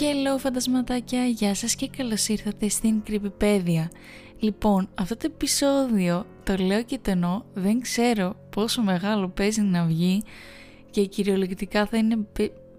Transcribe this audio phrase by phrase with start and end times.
[0.00, 3.88] Hello φαντασματάκια, γεια σας και καλώς ήρθατε στην Creepypedia.
[4.38, 9.84] Λοιπόν, αυτό το επεισόδιο το λέω και το εννοώ, δεν ξέρω πόσο μεγάλο παίζει να
[9.84, 10.22] βγει
[10.90, 12.26] και κυριολεκτικά θα είναι,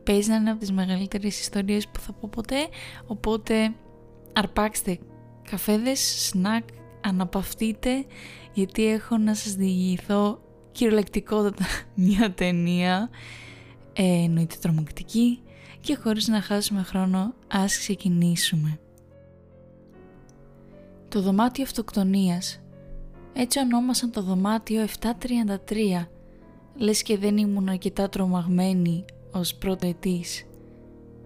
[0.04, 2.68] παίζει να είναι από τις μεγαλύτερες ιστορίες που θα πω ποτέ,
[3.08, 3.74] οπότε
[4.34, 5.00] αρπάξτε
[5.50, 6.64] καφέδες, σνακ,
[7.02, 8.06] αναπαυτείτε
[8.54, 10.42] γιατί έχω να σας διηγηθώ
[10.72, 13.10] κυριολεκτικότατα μια ταινία.
[13.98, 15.40] Ε, εννοείται τρομακτική
[15.86, 18.80] και χωρίς να χάσουμε χρόνο ας ξεκινήσουμε.
[21.10, 22.60] Το δωμάτιο αυτοκτονίας
[23.34, 26.08] έτσι ονόμασαν το δωμάτιο 733
[26.76, 30.46] λες και δεν ήμουν αρκετά τρομαγμένη ως πρώτο ετής.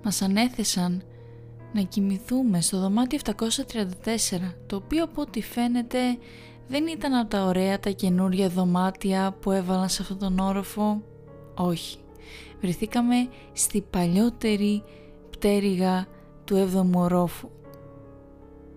[0.03, 1.03] Μας ανέθεσαν
[1.73, 3.35] να κοιμηθούμε στο δωμάτιο 734
[4.65, 5.99] το οποίο από ό,τι φαίνεται
[6.67, 11.01] δεν ήταν από τα ωραία τα καινούρια δωμάτια που έβαλαν σε αυτόν τον όροφο.
[11.55, 11.97] Όχι
[12.61, 14.83] βρεθήκαμε στη παλιότερη
[15.29, 16.07] πτέρυγα
[16.43, 17.49] του 7ου ορόφου.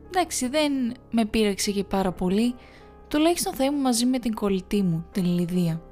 [0.06, 0.72] Εντάξει, δεν
[1.10, 2.54] με πείραξε και πάρα πολύ,
[3.08, 5.82] τουλάχιστον θα ήμουν μαζί με την κολλητή μου, την Λιδία.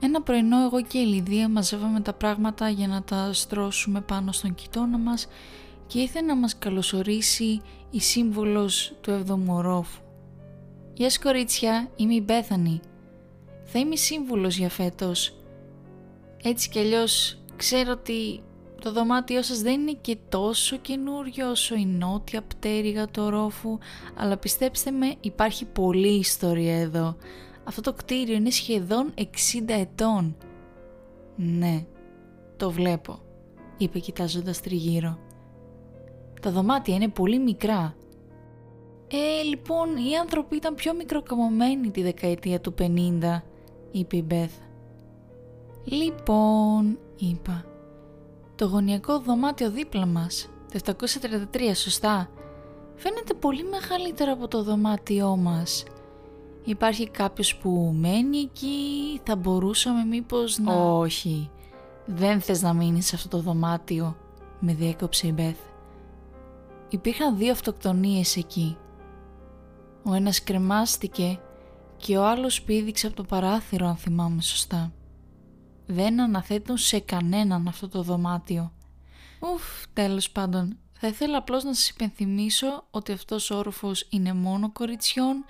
[0.00, 4.54] Ένα πρωινό εγώ και η Λιδία μαζεύαμε τα πράγματα για να τα στρώσουμε πάνω στον
[4.54, 5.28] κοιτώνα μας
[5.86, 10.00] και ήθελε να μας καλωσορίσει η σύμβολος του 7ου ορόφου.
[10.94, 12.80] «Γεια κορίτσια, είμαι η Μπέθανη.
[13.64, 15.36] Θα είμαι σύμβουλος για φέτος
[16.48, 18.42] έτσι κι αλλιώς ξέρω ότι
[18.80, 23.78] το δωμάτιό σας δεν είναι και τόσο καινούριο όσο η νότια πτέρυγα του ορόφου,
[24.16, 27.16] αλλά πιστέψτε με υπάρχει πολλή ιστορία εδώ.
[27.64, 29.22] Αυτό το κτίριο είναι σχεδόν 60
[29.66, 30.36] ετών.
[31.36, 31.84] Ναι,
[32.56, 33.20] το βλέπω,
[33.76, 35.18] είπε κοιτάζοντας τριγύρω.
[36.42, 37.96] Τα δωμάτια είναι πολύ μικρά.
[39.08, 43.42] Ε, λοιπόν, οι άνθρωποι ήταν πιο μικροκαμωμένοι τη δεκαετία του 50,
[43.90, 44.52] είπε η Μπέθ.
[45.88, 47.64] Λοιπόν, είπα,
[48.54, 50.94] το γωνιακό δωμάτιο δίπλα μας, το
[51.52, 52.30] 733 σωστά,
[52.94, 55.84] φαίνεται πολύ μεγαλύτερο από το δωμάτιό μας.
[56.64, 60.72] Υπάρχει κάποιος που μένει εκεί, θα μπορούσαμε μήπως να...
[60.74, 61.50] Όχι,
[62.06, 64.16] δεν θες να μείνεις σε αυτό το δωμάτιο,
[64.60, 65.58] με διέκοψε η Μπέθ.
[66.88, 68.76] Υπήρχαν δύο αυτοκτονίες εκεί.
[70.02, 71.40] Ο ένας κρεμάστηκε
[71.96, 74.92] και ο άλλος πήδηξε από το παράθυρο αν θυμάμαι σωστά
[75.86, 78.72] δεν αναθέτουν σε κανέναν αυτό το δωμάτιο.
[79.40, 84.72] Ουφ, τέλος πάντων, θα ήθελα απλώς να σας υπενθυμίσω ότι αυτός ο όροφος είναι μόνο
[84.72, 85.44] κοριτσιών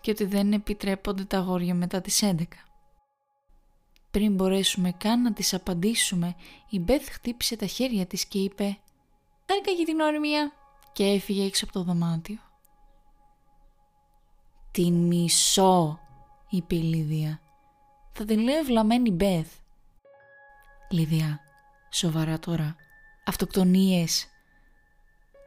[0.00, 2.42] και ότι δεν επιτρέπονται τα αγόρια μετά τις 11.
[4.10, 6.34] Πριν μπορέσουμε καν να τις απαντήσουμε,
[6.68, 8.78] η Μπεθ χτύπησε τα χέρια της και είπε
[9.46, 10.52] «Χάρηκα για την όρμια»
[10.92, 12.38] και έφυγε έξω από το δωμάτιο.
[14.70, 16.00] «Την μισό»,
[16.50, 17.40] είπε η Λίδια.
[18.12, 19.52] «Θα την λέω ευλαμμένη Μπεθ.
[20.92, 21.40] Λίδια,
[21.90, 22.76] σοβαρά τώρα.
[23.24, 24.26] Αυτοκτονίες.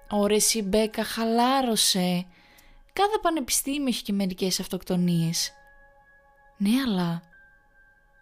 [0.10, 2.26] Ωρε Σιμπέκα, χαλάρωσε.
[2.94, 5.52] Κάθε πανεπιστήμιο έχει και μερικές αυτοκτονίες.
[6.58, 7.22] Ναι, αλλά...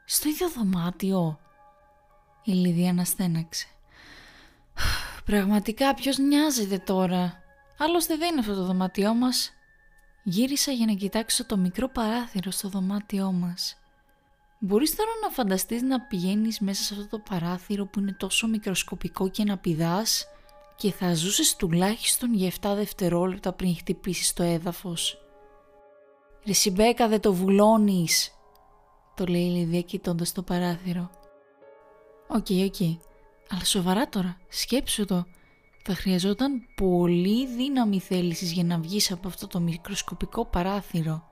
[0.06, 1.40] Στο ίδιο δωμάτιο.
[2.44, 3.68] Η Λίδια αναστέναξε.
[5.26, 7.44] Πραγματικά ποιος νοιάζεται τώρα;
[7.78, 9.52] Άλλωστε δεν είναι αυτό το δωμάτιό μας.
[10.24, 13.81] Γύρισα για να κοιτάξω το μικρό παράθυρο στο δωμάτιό μας.
[14.64, 19.30] Μπορείς τώρα να φανταστείς να πηγαίνεις μέσα σε αυτό το παράθυρο που είναι τόσο μικροσκοπικό
[19.30, 20.28] και να πηδάς
[20.76, 25.18] και θα ζούσες τουλάχιστον για 7 δευτερόλεπτα πριν χτυπήσεις το έδαφος.
[26.46, 28.32] «Ρε συ Μπέκα δεν το βουλώνεις»,
[29.16, 31.10] το λέει η Λιδία κοιτώντας το παράθυρο.
[32.28, 32.98] «OK, okay, OK, okay.
[33.50, 35.26] αλλά σοβαρά τώρα, σκέψου το.
[35.84, 41.30] Θα χρειαζόταν πολύ δύναμη θέλησης για να βγεις από αυτό το μικροσκοπικό παράθυρο.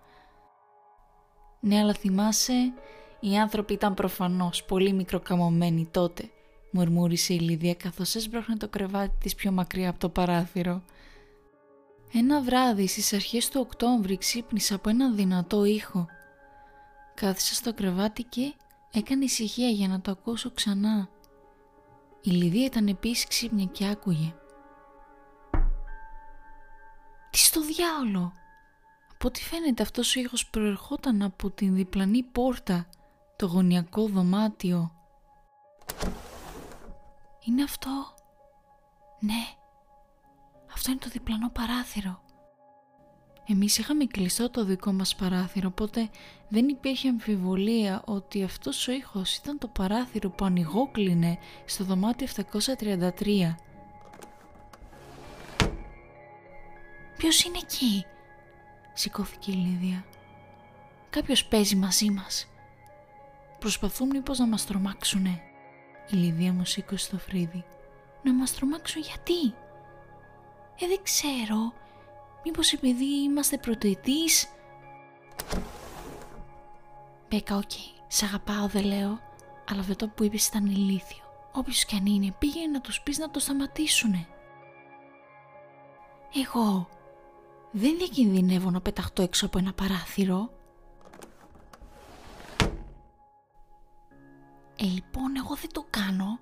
[1.59, 2.73] Ναι, αλλά θυμάσαι
[3.19, 6.29] οι άνθρωποι ήταν προφανώς πολύ μικροκαμωμένοι τότε,
[6.71, 10.81] μουρμούρισε η Λίδια καθώς έσπρωχνε το κρεβάτι της πιο μακριά από το παράθυρο.
[12.13, 16.07] Ένα βράδυ στις αρχές του Οκτώβρη ξύπνησα από ένα δυνατό ήχο.
[17.13, 18.53] Κάθισα στο κρεβάτι και
[18.91, 21.09] έκανε ησυχία για να το ακούσω ξανά.
[22.21, 24.33] Η Λιδία ήταν επίσης ξύπνια και άκουγε.
[27.29, 28.33] «Τι στο διάολο»
[29.21, 32.88] Από ό,τι φαίνεται αυτός ο ήχος προερχόταν από την διπλανή πόρτα
[33.39, 34.91] το γωνιακό δωμάτιο.
[37.45, 38.13] Είναι αυτό;
[39.19, 39.55] Ναι.
[40.73, 42.21] Αυτό είναι το διπλανό παράθυρο.
[43.47, 46.09] Εμείς είχαμε κλειστό το δικό μας παράθυρο, οπότε
[46.49, 53.55] δεν υπήρχε αμφιβολία ότι αυτός ο ήχος ήταν το παράθυρο που ανοιγόκλεινε στο δωμάτιο 733.
[57.17, 58.05] «Ποιος είναι εκεί»
[58.93, 60.05] σηκώθηκε η Λίδια.
[61.09, 62.47] «Κάποιος παίζει μαζί μας».
[63.59, 65.41] Προσπαθούν μήπως να μας τρομάξουνε.
[66.09, 67.65] Η Λιδία μου σήκωσε το φρύδι.
[68.23, 69.53] να μας τρομάξουν γιατί;
[70.79, 71.73] Ε, δεν ξέρω.
[72.45, 74.47] Μήπως επειδή είμαστε πρωτοετείς;
[77.29, 77.61] Μπέκα, OK.
[77.69, 78.01] Okay.
[78.07, 79.19] Σ' αγαπάω, δεν λέω.
[79.69, 81.23] Αλλά αυτό που είπες ήταν ηλίθιο.
[81.51, 84.27] Όποιος κι αν είναι, πήγαινε να τους πεις να το σταματήσουνε.
[86.35, 86.89] Εγώ
[87.71, 90.49] δεν διακινδυνεύω να πεταχτώ έξω από ένα παράθυρο.
[94.81, 96.39] Ε, λοιπόν, εγώ δεν το κάνω.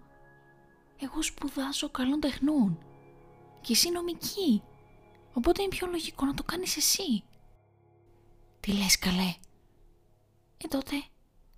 [0.99, 2.79] Εγώ σπουδάζω καλών τεχνών.
[3.61, 4.63] Και εσύ νομική.
[5.33, 7.23] Οπότε είναι πιο λογικό να το κάνεις εσύ.
[8.59, 9.33] Τι λες καλέ;
[10.57, 11.03] Ε τότε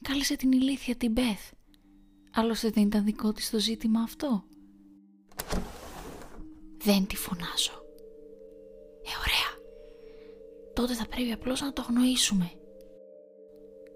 [0.01, 1.51] κάλεσε την ηλίθια την Μπεθ.
[2.33, 4.43] Άλλωστε δεν ήταν δικό της το ζήτημα αυτό.
[6.77, 7.83] Δεν τη φωνάζω.
[9.03, 9.67] Ε ωραία.
[10.73, 12.51] Τότε θα πρέπει απλώς να το γνωρίσουμε.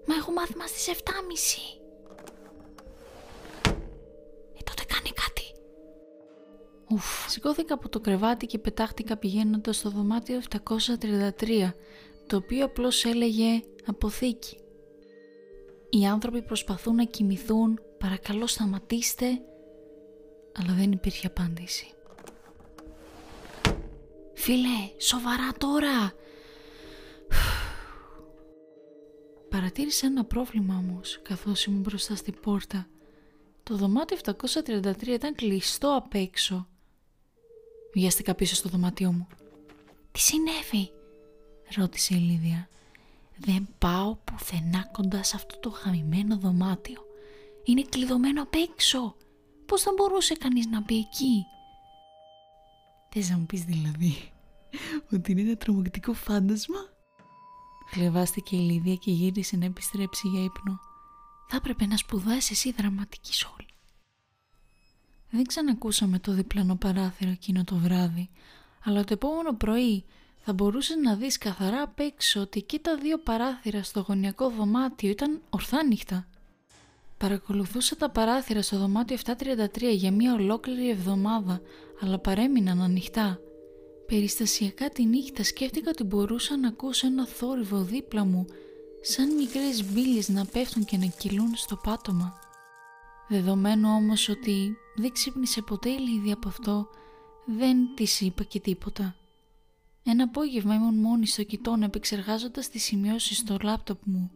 [0.06, 1.83] Μα έχω μάθημα στις 7.30.
[6.94, 7.30] Ουφ.
[7.30, 11.72] Σηκώθηκα από το κρεβάτι και πετάχτηκα πηγαίνοντας στο δωμάτιο 733,
[12.26, 14.56] το οποίο απλώς έλεγε αποθήκη.
[15.90, 19.26] Οι άνθρωποι προσπαθούν να κοιμηθούν, παρακαλώ σταματήστε,
[20.52, 21.86] αλλά δεν υπήρχε απάντηση.
[24.34, 26.12] Φίλε, σοβαρά τώρα!
[29.48, 32.86] Παρατήρησα ένα πρόβλημα όμως, καθώς ήμουν μπροστά στην πόρτα.
[33.62, 36.68] Το δωμάτιο 733 ήταν κλειστό απ' έξω
[37.94, 39.26] Βιάστηκα πίσω στο δωμάτιό μου.
[40.12, 40.92] «Τι συνέβη»
[41.76, 42.68] ρώτησε η Λίδια.
[43.36, 47.00] «Δεν πάω πουθενά κοντά σε αυτό το χαμημένο δωμάτιο.
[47.64, 49.16] Είναι κλειδωμένο απ' έξω.
[49.66, 51.44] Πώς θα μπορούσε κανείς να μπει εκεί»
[53.10, 54.32] Θες να μου πεις δηλαδή
[55.12, 56.78] ότι είναι ένα τρομακτικό φάντασμα;
[57.90, 60.78] Χλεβάστηκε η Λίδια και γύρισε να επιστρέψει για ύπνο.
[61.48, 63.73] Θα έπρεπε να σπουδάσεις εσύ δραματική σχόλη.
[65.34, 68.30] Δεν ξανακούσαμε το διπλανό παράθυρο εκείνο το βράδυ,
[68.84, 70.04] αλλά το επόμενο πρωί
[70.38, 75.10] θα μπορούσες να δεις καθαρά απ' έξω ότι εκεί τα δύο παράθυρα στο γωνιακό δωμάτιο
[75.10, 76.26] ήταν ορθά νύχτα.
[77.18, 81.60] Παρακολουθούσα τα παράθυρα στο δωμάτιο 733 για μια ολόκληρη εβδομάδα,
[82.00, 83.38] αλλά παρέμειναν ανοιχτά.
[84.06, 88.46] Περιστασιακά τη νύχτα σκέφτηκα ότι μπορούσα να ακούσω ένα θόρυβο δίπλα μου,
[89.00, 92.38] σαν μικρές μπύλες να πέφτουν και να κυλούν στο πάτωμα.
[93.28, 96.88] Δεδομένου όμως ότι δεν ξύπνησε ποτέ η Λίδη από αυτό,
[97.46, 99.16] δεν της είπα και τίποτα.
[100.04, 104.30] Ένα απόγευμα ήμουν μόνη στο κοιτόν επεξεργάζοντας τις σημειώσεις στο λάπτοπ μου.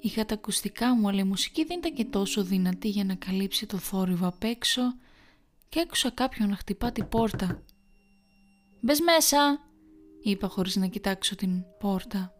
[0.00, 3.66] Είχα τα ακουστικά μου αλλά η μουσική δεν ήταν και τόσο δυνατή για να καλύψει
[3.66, 4.82] το θόρυβο απ' έξω
[5.68, 7.62] και άκουσα κάποιον να χτυπά την πόρτα.
[8.80, 9.60] «Μπες μέσα!»
[10.22, 12.32] είπα χωρίς να κοιτάξω την πόρτα.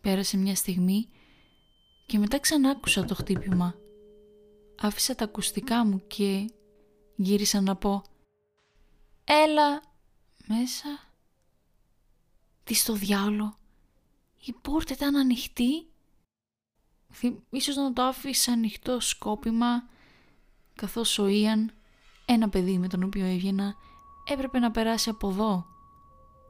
[0.00, 1.08] Πέρασε μια στιγμή
[2.06, 3.74] και μετά ξανά άκουσα το χτύπημα.
[4.80, 6.50] Άφησα τα ακουστικά μου και
[7.16, 8.02] γύρισα να πω
[9.24, 9.82] «Έλα
[10.46, 10.88] μέσα».
[12.64, 13.58] Τι στο διάολο.
[14.44, 15.86] Η πόρτα ήταν ανοιχτή.
[17.50, 19.88] Ίσως να το άφησα ανοιχτό σκόπιμα
[20.74, 21.72] καθώς ο Ιαν,
[22.26, 23.74] ένα παιδί με τον οποίο έβγαινα,
[24.24, 25.66] έπρεπε να περάσει από εδώ.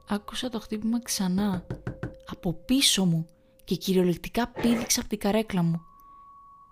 [0.07, 1.67] Άκουσα το χτύπημα ξανά,
[2.25, 3.29] από πίσω μου
[3.63, 5.86] και κυριολεκτικά πήδηξα από την καρέκλα μου.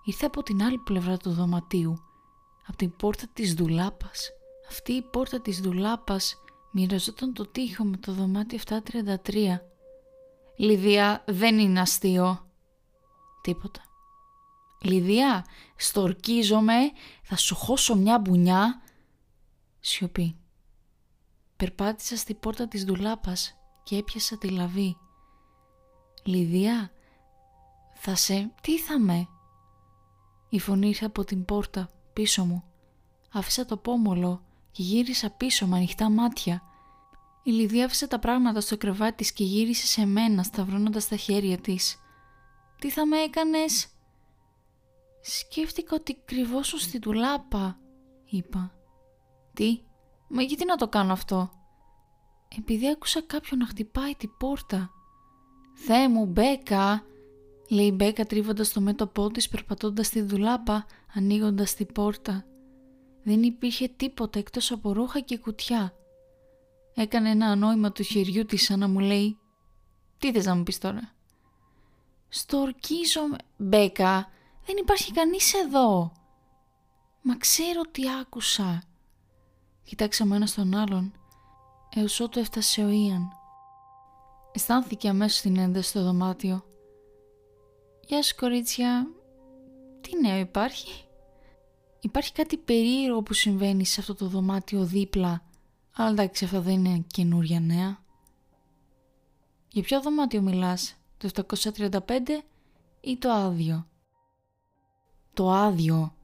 [0.06, 1.98] Ήρθε από την άλλη πλευρά του δωματίου,
[2.66, 4.30] από την πόρτα της δουλάπας.
[4.68, 9.60] Αυτή η πόρτα της δουλάπας μοιραζόταν το τοίχο με το δωμάτιο 733.
[10.56, 12.50] «Λιδία, δεν είναι αστείο».
[13.42, 13.80] Τίποτα.
[14.82, 15.44] «Λιδία,
[15.76, 16.76] στορκίζομαι,
[17.22, 18.82] θα σου χώσω μια μπουνιά».
[19.80, 20.36] Σιωπή.
[21.56, 24.96] Περπάτησα στη πόρτα της δουλάπας και έπιασα τη λαβή.
[26.24, 26.90] «Λιδία,
[27.94, 28.54] θα σε...
[28.60, 29.28] τι θα με»
[30.48, 32.64] Η φωνή ήρθε από την πόρτα πίσω μου.
[33.32, 36.62] Άφησα το πόμολο και γύρισα πίσω με ανοιχτά μάτια.
[37.42, 41.58] Η Λιδία άφησε τα πράγματα στο κρεβάτι της και γύρισε σε μένα σταυρώνοντας τα χέρια
[41.58, 42.00] της.
[42.78, 43.88] «Τι θα με έκανες»
[45.20, 47.78] «Σκέφτηκα ότι κρυβόσουν στη τουλάπα»,
[48.24, 48.74] είπα.
[49.52, 49.80] «Τι,
[50.28, 51.50] μα γιατί να το κάνω αυτό»
[52.58, 54.90] «Επειδή άκουσα κάποιον να χτυπάει την πόρτα».
[55.74, 57.04] «Θεέ μου, Μπέκα»,
[57.68, 62.44] λέει η Μπέκα τρίβοντας το μέτωπό της περπατώντας στη δουλάπα, ανοίγοντας την πόρτα.
[63.22, 65.94] Δεν υπήρχε τίποτα εκτός από ρούχα και κουτιά.
[66.94, 69.38] Έκανε ένα ανόημα του χεριού της σαν να μου λέει
[70.18, 71.14] «Τι θες να μου πεις τώρα»
[72.28, 74.28] «Στορκίζομαι, Μπέκα,
[74.66, 76.12] δεν υπάρχει κανείς εδώ».
[77.22, 78.82] «Μα ξέρω τι άκουσα».
[79.84, 81.12] Κοιτάξαμε ένας στον άλλον,
[81.94, 83.28] έως ότου έφτασε ο Ιαν.
[84.52, 86.64] Αισθάνθηκε αμέσως την ένταση στο δωμάτιο.
[88.06, 89.06] «Γεια σου κορίτσια,
[90.00, 91.06] τι νέο υπάρχει»
[92.06, 95.42] υπάρχει κάτι περίεργο που συμβαίνει σε αυτό το δωμάτιο δίπλα.
[95.92, 98.04] Αλλά εντάξει, αυτό δεν είναι καινούρια νέα.
[99.68, 102.44] Για ποιο δωμάτιο μιλάς, το 735
[103.00, 103.86] ή το άδειο;
[105.34, 106.14] Το άδειο,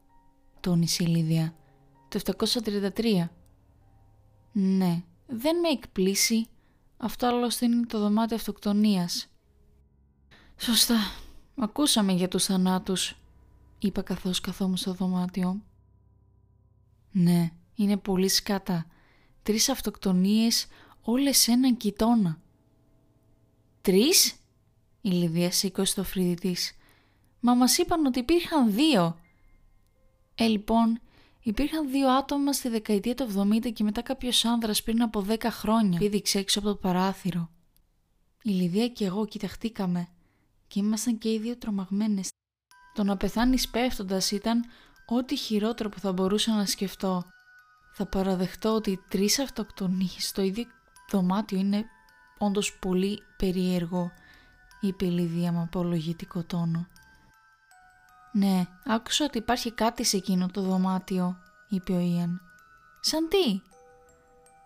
[0.60, 1.54] τόνισε η Λίδια.
[2.08, 3.30] Το 733.
[4.52, 6.46] Ναι, δεν με εκπλήσει.
[6.96, 9.28] Αυτό άλλωστε είναι το δωμάτιο αυτοκτονίας.
[10.56, 10.96] Σωστά.
[11.56, 13.16] Ακούσαμε για τους θανάτους,
[13.78, 15.62] είπα καθώς καθόμουν στο δωμάτιο.
[17.12, 18.86] Ναι, είναι πολύ σκάτα.
[19.42, 20.66] Τρεις αυτοκτονίες
[21.02, 22.40] όλες σε έναν κοιτώνα.
[23.80, 24.34] Τρεις;
[25.00, 26.76] Η Λιδία σήκωσε το φρύδι της.
[27.40, 29.18] Μα μας είπαν ότι υπήρχαν δύο.
[30.34, 31.00] Ε, λοιπόν,
[31.42, 35.98] υπήρχαν δύο άτομα στη δεκαετία του 70 και μετά κάποιος άνδρας πριν από 10 χρόνια
[35.98, 37.50] πήδηξε έξω από το παράθυρο.
[38.42, 40.08] Η Λιδία και εγώ κοιταχτήκαμε
[40.72, 42.30] και ήμασταν και οι δύο τρομαγμένες.
[42.94, 44.64] Το να πεθάνεις πέφτοντας ήταν
[45.06, 47.24] ό,τι χειρότερο που θα μπορούσα να σκεφτώ.
[47.94, 50.64] Θα παραδεχτώ ότι τρεις αυτοκτονίες στο ίδιο
[51.10, 51.84] δωμάτιο είναι
[52.38, 54.12] όντως πολύ περίεργο,
[54.80, 56.86] είπε η Λιδία με απολογητικό τόνο.
[58.32, 61.36] «Ναι, άκουσα ότι υπάρχει κάτι σε εκείνο το δωμάτιο»,
[61.68, 62.40] είπε ο Ιαν.
[63.00, 63.60] «Σαν τι»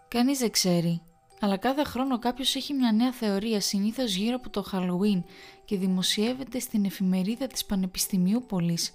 [0.09, 1.03] «Κανείς δεν ξέρει,
[1.41, 5.23] αλλά κάθε χρόνο κάποιος έχει μια νέα θεωρία συνήθως γύρω από το Halloween
[5.65, 8.95] και δημοσιεύεται στην εφημερίδα της Πανεπιστημίου Πολής.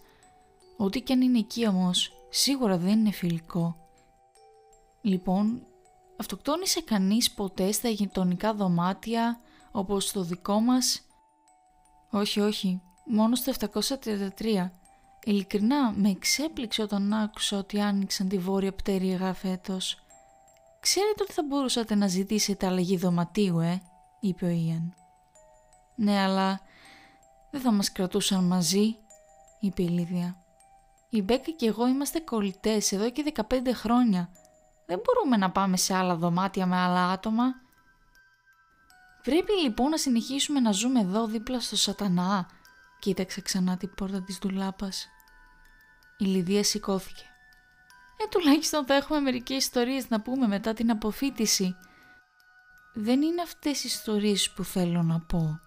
[0.78, 3.76] Ό,τι και αν είναι εκεί όμως, σίγουρα δεν είναι φιλικό.
[5.02, 5.66] Λοιπόν,
[6.18, 9.40] αυτοκτόνησε κανείς ποτέ στα γειτονικά δωμάτια
[9.72, 11.02] όπως το δικό μας;
[12.10, 14.72] Όχι, όχι, μόνο στο 733.
[15.24, 20.04] Ειλικρινά με εξέπληξε όταν άκουσα ότι άνοιξαν τη βόρεια πτέρυγα φέτος.
[20.82, 23.82] «Ξέρετε ότι θα μπορούσατε να ζητήσετε αλλαγή δωματίου, ε»,
[24.20, 24.94] είπε ο Ιαν.
[25.96, 26.62] «Ναι, αλλά
[27.52, 28.96] δεν θα μας κρατούσαν μαζί»,
[29.60, 30.44] είπε η Λίδια.
[31.10, 34.30] «Η Μπέκα και εγώ είμαστε κολλητές εδώ και 15 χρόνια.
[34.86, 37.44] Δεν μπορούμε να πάμε σε άλλα δωμάτια με άλλα άτομα».
[39.24, 42.50] «Πρέπει λοιπόν να συνεχίσουμε να ζούμε εδώ δίπλα στο σατανά»,
[43.00, 45.08] κοίταξε ξανά την πόρτα της ντουλάπας.
[46.18, 47.31] Η Λιδία σηκώθηκε.
[48.24, 51.76] Ε, τουλάχιστον θα έχουμε μερικές ιστορίες να πούμε μετά την αποφύτιση.
[52.94, 55.60] Δεν είναι αυτές οι ιστορίες που θέλω να πω.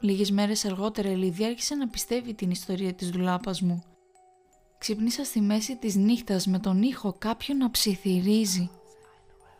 [0.00, 3.82] Λίγες μέρες αργότερα η Λιδία άρχισε να πιστεύει την ιστορία της δουλάπας μου.
[4.78, 8.70] Ξυπνήσα στη μέση της νύχτας με τον ήχο κάποιον να ψιθυρίζει.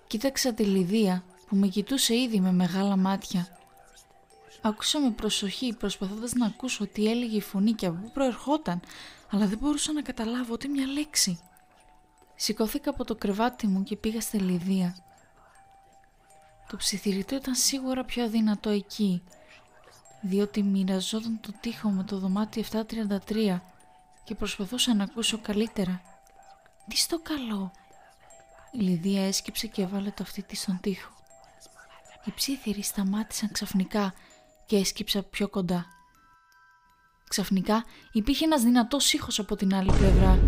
[0.07, 3.56] Κοίταξα τη Λιδία που με κοιτούσε ήδη με μεγάλα μάτια.
[4.67, 8.81] Άκουσα με προσοχή προσπαθώντας να ακούσω τι έλεγε η φωνή και από πού προερχόταν
[9.31, 11.41] αλλά δεν μπορούσα να καταλάβω ούτε μια λέξη.
[12.35, 14.97] Σηκώθηκα από το κρεβάτι μου και πήγα στη Λιδία.
[16.69, 19.23] Το ψιθυριτό ήταν σίγουρα πιο δυνατό εκεί,
[20.21, 23.61] διότι μοιραζόταν το τοίχο με το δωμάτιο 733
[24.25, 26.03] και προσπαθούσα να ακούσω καλύτερα.
[26.89, 27.73] Τι στο καλό!
[28.73, 31.11] Η Λιδία έσκυψε και έβαλε το αυτί της στον τοίχο.
[32.25, 34.15] Οι ψήθυροι σταμάτησαν ξαφνικά
[34.67, 35.87] και έσκυψα πιο κοντά.
[37.29, 40.39] Ξαφνικά υπήρχε ένας δυνατός ήχος από την άλλη πλευρά.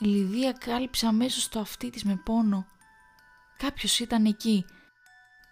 [0.00, 2.66] Η Λιδία κάλυψε αμέσως το αυτί της με πόνο.
[3.56, 4.64] Κάποιος ήταν εκεί.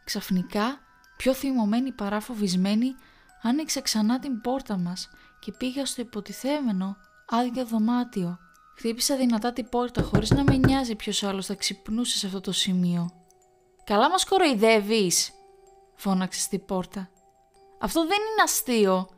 [0.05, 0.81] Ξαφνικά,
[1.17, 2.95] πιο θυμωμένη παρά φοβισμένη,
[3.43, 6.97] άνοιξε ξανά την πόρτα μας και πήγα στο υποτιθέμενο
[7.29, 8.39] άδειο δωμάτιο.
[8.77, 12.53] Χτύπησα δυνατά την πόρτα χωρίς να με νοιάζει ποιος άλλος θα ξυπνούσε σε αυτό το
[12.53, 13.11] σημείο.
[13.85, 15.33] «Καλά μας κοροϊδεύεις»,
[15.99, 17.11] φώναξε στην πόρτα.
[17.79, 19.09] «Αυτό δεν είναι αστείο.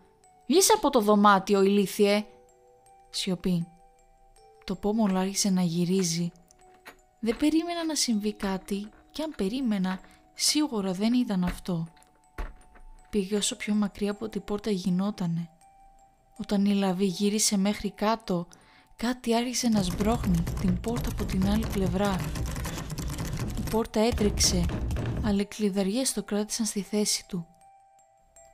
[0.47, 2.25] Βγες από το δωμάτιο, ηλίθιε.
[3.11, 3.67] Σιωπή.
[4.65, 6.31] Το πόμολο άρχισε να γυρίζει.
[7.21, 10.01] Δεν περίμενα να συμβεί κάτι και αν περίμενα
[10.35, 11.87] σίγουρα δεν ήταν αυτό.
[13.11, 15.51] Πήγε όσο πιο μακριά από την πόρτα γινότανε.
[16.37, 18.47] Όταν η λαβή γύρισε μέχρι κάτω,
[18.97, 22.17] κάτι άρχισε να σμπρώχνει την πόρτα από την άλλη πλευρά.
[23.59, 24.65] Η πόρτα έτρεξε,
[25.25, 27.47] αλλά οι κλειδαριές το κράτησαν στη θέση του.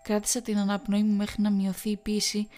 [0.03, 2.49] Κράτησα την αναπνοή μου μέχρι να μειωθεί η πίεση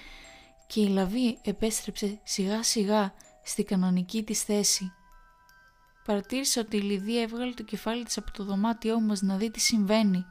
[0.66, 3.12] και η λαβή επέστρεψε σιγά σιγά
[3.44, 4.92] στη κανονική της θέση.
[6.04, 9.60] Παρατήρησα ότι η Λιδία έβγαλε το κεφάλι της από το δωμάτιό μας να δει τι
[9.60, 10.24] συμβαίνει.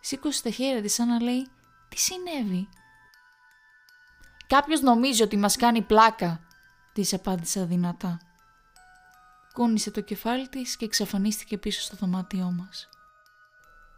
[0.00, 1.46] Σήκωσε τα χέρια της σαν να λέει
[1.88, 2.68] «Τι συνέβη»
[4.46, 6.40] «Κάποιος νομίζει ότι μας κάνει πλάκα»,
[6.92, 8.20] της απάντησα δυνατά.
[9.52, 12.88] Κούνησε το κεφάλι της και εξαφανίστηκε πίσω στο δωμάτιό μας.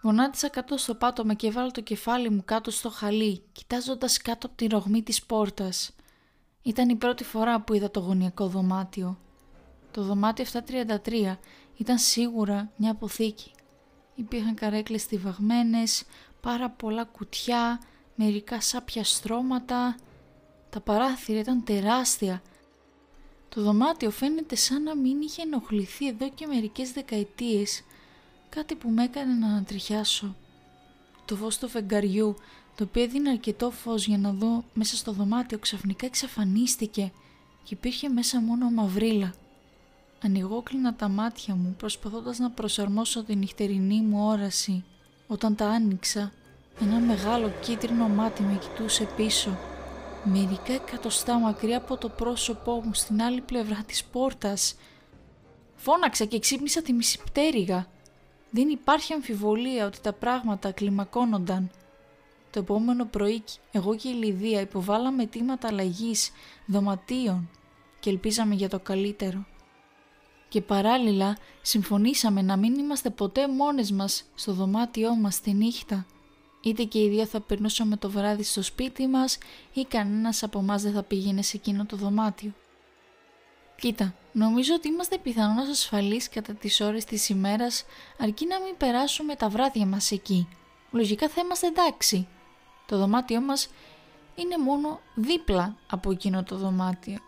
[0.02, 4.56] Γονάτισα κάτω στο πάτωμα και έβαλα το κεφάλι μου κάτω στο χαλί, κοιτάζοντας κάτω από
[4.56, 5.90] τη ρογμή της πόρτας.
[6.62, 9.18] Ήταν η πρώτη φορά που είδα το γωνιακό δωμάτιο.
[9.90, 11.38] Το δωμάτιο 733
[11.76, 13.50] ήταν σίγουρα μια αποθήκη.
[14.14, 16.04] Υπήρχαν καρέκλες στιβαγμένες,
[16.40, 17.80] πάρα πολλά κουτιά,
[18.14, 19.96] μερικά σάπια στρώματα.
[20.70, 22.42] Τα παράθυρα ήταν τεράστια,
[23.48, 27.82] Το δωμάτιο φαίνεται σαν να μην είχε ενοχληθεί εδώ και μερικές δεκαετίες,
[28.54, 30.34] κάτι που με έκανε να ανατριχιάσω.
[31.24, 32.36] Το φως του φεγγαριού,
[32.76, 37.12] το οποίο έδινε αρκετό φως για να δω μέσα στο δωμάτιο, ξαφνικά εξαφανίστηκε
[37.62, 39.34] και υπήρχε μέσα μόνο μαυρίλα.
[40.24, 44.84] Ανοιγόκλεινα τα μάτια μου προσπαθώντας να προσαρμόσω την νυχτερινή μου όραση.
[45.26, 46.32] Όταν τα άνοιξα,
[46.80, 49.58] ένα μεγάλο κίτρινο μάτι με κοιτούσε πίσω.
[50.24, 54.74] Μερικά εκατοστά μακριά από το πρόσωπό μου στην άλλη πλευρά της πόρτας.
[55.74, 57.86] Φώναξα και ξύπνησα τη μισή πτέρυγα.
[58.54, 61.70] Δεν υπάρχει αμφιβολία ότι τα πράγματα κλιμακώνονταν.
[62.50, 66.30] Το επόμενο πρωί εγώ και η Λιδία υποβάλαμε αιτήματα αλλαγής
[66.66, 67.50] δωματίων
[68.00, 69.46] και ελπίζαμε για το καλύτερο.
[70.48, 76.06] Και παράλληλα συμφωνήσαμε να μην είμαστε ποτέ μόνες μας στο δωμάτιό μας τη νύχτα.
[76.62, 79.38] Είτε και οι δύο θα περνούσαμε το βράδυ στο σπίτι μας
[79.72, 82.52] ή κανένας από εμάς δεν θα πήγαινε σε εκείνο το δωμάτιο.
[83.82, 87.84] Κοίτα, νομίζω ότι είμαστε πιθανώς ασφαλείς κατά τις ώρες της ημέρας
[88.18, 90.48] αρκεί να μην περάσουμε τα βράδια μας εκεί.
[90.90, 92.28] Λογικά θα είμαστε εντάξει.
[92.86, 93.68] Το δωμάτιό μας
[94.34, 97.18] είναι μόνο δίπλα από εκείνο το δωμάτιο.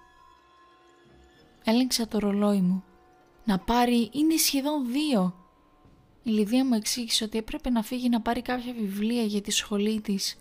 [1.65, 2.85] Έλεγξα το ρολόι μου.
[3.45, 5.35] Να πάρει είναι σχεδόν δύο.
[6.23, 10.01] Η Λιδία μου εξήγησε ότι έπρεπε να φύγει να πάρει κάποια βιβλία για τη σχολή
[10.01, 10.37] της.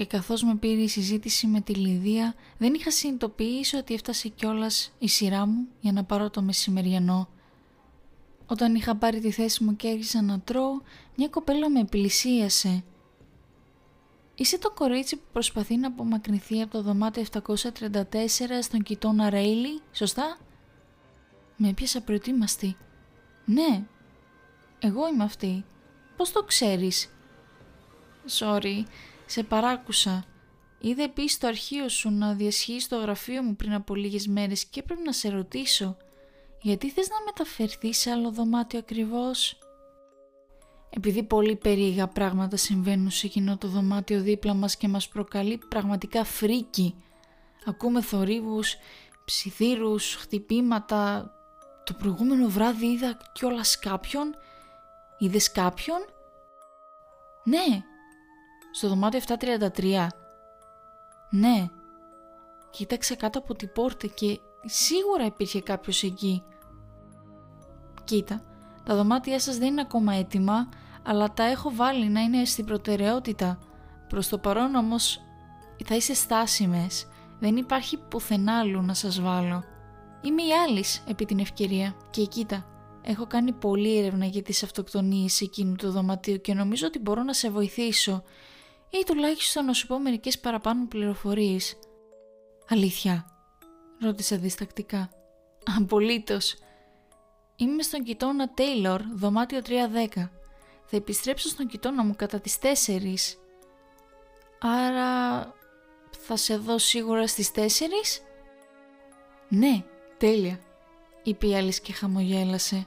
[0.00, 4.92] Και καθώς με πήρε η συζήτηση με τη Λιδία, δεν είχα συνειδητοποιήσει ότι έφτασε κιόλας
[4.98, 7.28] η σειρά μου για να πάρω το μεσημεριανό.
[8.46, 10.80] Όταν είχα πάρει τη θέση μου και άρχισα να τρώω,
[11.16, 12.84] μια κοπέλα με πλησίασε
[14.34, 17.42] Είσαι το κορίτσι που προσπαθεί να απομακρυνθεί από το δωμάτιο 734
[18.62, 20.38] στον κοιτώνα Ρέιλι, σωστά;
[21.56, 22.76] Με έπιασα προετοίμαστη.
[23.44, 23.86] Ναι,
[24.78, 25.64] εγώ είμαι αυτή.
[26.16, 27.10] Πώς το ξέρεις;
[28.38, 28.82] Sorry,
[29.30, 30.24] σε παράκουσα.
[30.80, 34.80] Είδε επίσης το αρχείο σου να διασχίσει στο γραφείο μου πριν από λίγες μέρες και
[34.80, 35.96] έπρεπε να σε ρωτήσω.
[36.62, 39.58] Γιατί θες να μεταφερθείς σε άλλο δωμάτιο ακριβώς;
[40.90, 46.24] επειδή πολύ περίεργα πράγματα συμβαίνουν σε εκείνο το δωμάτιο δίπλα μας και μας προκαλεί πραγματικά
[46.24, 46.94] φρίκι.
[47.66, 48.76] Ακούμε θορύβους,
[49.24, 51.32] ψιθύρους, χτυπήματα.
[51.84, 54.34] Το προηγούμενο βράδυ είδα κιόλας κάποιον.
[55.18, 55.98] Είδες κάποιον;
[57.44, 57.84] Ναι.
[58.70, 60.06] Στο δωμάτιο 733.
[61.30, 61.66] Ναι.
[62.70, 66.42] Κοίταξα κάτω από την πόρτα και σίγουρα υπήρχε κάποιος εκεί.
[68.04, 68.42] Κοίτα,
[68.84, 70.68] τα δωμάτια σας δεν είναι ακόμα έτοιμα,
[71.02, 73.58] αλλά τα έχω βάλει να είναι στην προτεραιότητα.
[74.08, 75.20] Προς το παρόν όμως
[75.84, 77.06] θα είσαι στάσιμες.
[77.38, 79.64] Δεν υπάρχει πουθενά άλλου να σας βάλω.
[80.22, 82.66] Είμαι η Άλης επί την ευκαιρία και κοίτα,
[83.02, 87.32] έχω κάνει πολλή έρευνα για τις αυτοκτονίες εκείνου του δωματίου και νομίζω ότι μπορώ να
[87.32, 88.22] σε βοηθήσω
[88.90, 91.78] ή τουλάχιστον να σου πω μερικές παραπάνω πληροφορίες.
[92.68, 93.26] Αλήθεια,
[94.00, 95.10] ρώτησα διστακτικά.
[95.78, 96.54] Απολύτως.
[97.56, 100.30] Είμαι στον κοιτώνα Taylor, δωμάτιο 310.
[100.84, 103.38] Θα επιστρέψω στον κοιτώνα μου κατά τις 4.
[104.60, 105.40] Άρα
[106.18, 108.22] θα σε δω σίγουρα στις 4.
[109.48, 109.84] Ναι,
[110.18, 110.60] τέλεια,
[111.22, 112.86] είπε η Alice και χαμογέλασε.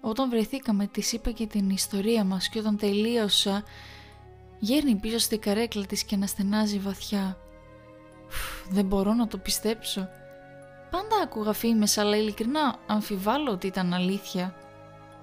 [0.00, 3.64] Όταν βρεθήκαμε της είπα και την ιστορία μας και όταν τελείωσα
[4.60, 7.38] γέρνει πίσω στη καρέκλα της και να στενάζει βαθιά.
[8.70, 10.08] Δεν μπορώ να το πιστέψω.
[10.90, 14.54] Πάντα άκουγα φήμες αλλά ειλικρινά αμφιβάλλω ότι ήταν αλήθεια.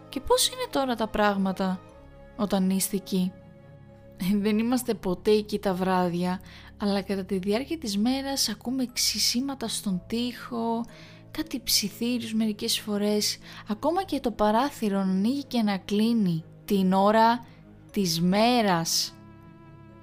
[0.09, 1.79] Και πώς είναι τώρα τα πράγματα
[2.35, 3.31] όταν είστε εκεί;
[4.17, 6.41] Ε, δεν είμαστε ποτέ εκεί τα βράδια,
[6.77, 10.85] αλλά κατά τη διάρκεια της μέρας ακούμε ξυσίματα στον τοίχο,
[11.31, 17.45] κάτι ψιθύριους μερικές φορές, ακόμα και το παράθυρο να ανοίγει και να κλείνει την ώρα
[17.91, 19.16] της μέρας.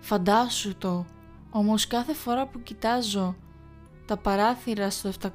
[0.05, 1.07] Φαντάσου το,
[1.51, 3.37] όμως κάθε φορά που κοιτάζω
[4.07, 5.35] τα παράθυρα στο 733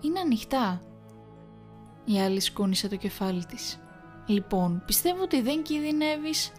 [0.00, 0.80] είναι ανοιχτά.
[2.04, 3.80] Η άλλη σκούνησε το κεφάλι της.
[4.26, 6.52] Λοιπόν, πιστεύω ότι δεν κινδυνεύεις,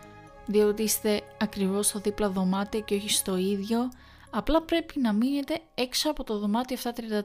[0.45, 3.89] διότι είστε ακριβώς στο δίπλα δωμάτιο και όχι στο ίδιο,
[4.31, 6.77] απλά πρέπει να μείνετε έξω από το δωμάτιο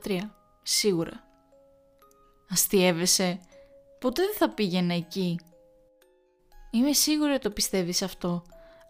[0.04, 0.18] 733.
[0.62, 1.24] Σίγουρα.
[2.50, 3.40] Αστιεύεσαι.
[4.00, 5.40] Ποτέ δεν θα πήγαινε εκεί.
[6.70, 8.42] Είμαι σίγουρη ότι το πιστεύεις αυτό,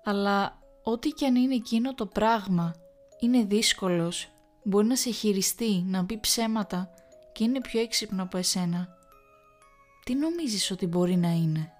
[0.04, 2.74] αλλά ό,τι και αν είναι εκείνο το πράγμα,
[3.20, 4.28] είναι δύσκολος,
[4.62, 6.90] μπορεί να σε χειριστεί, να πει ψέματα
[7.32, 8.88] και είναι πιο έξυπνο από εσένα.
[10.04, 11.72] Τι νομίζεις ότι μπορεί να είναι,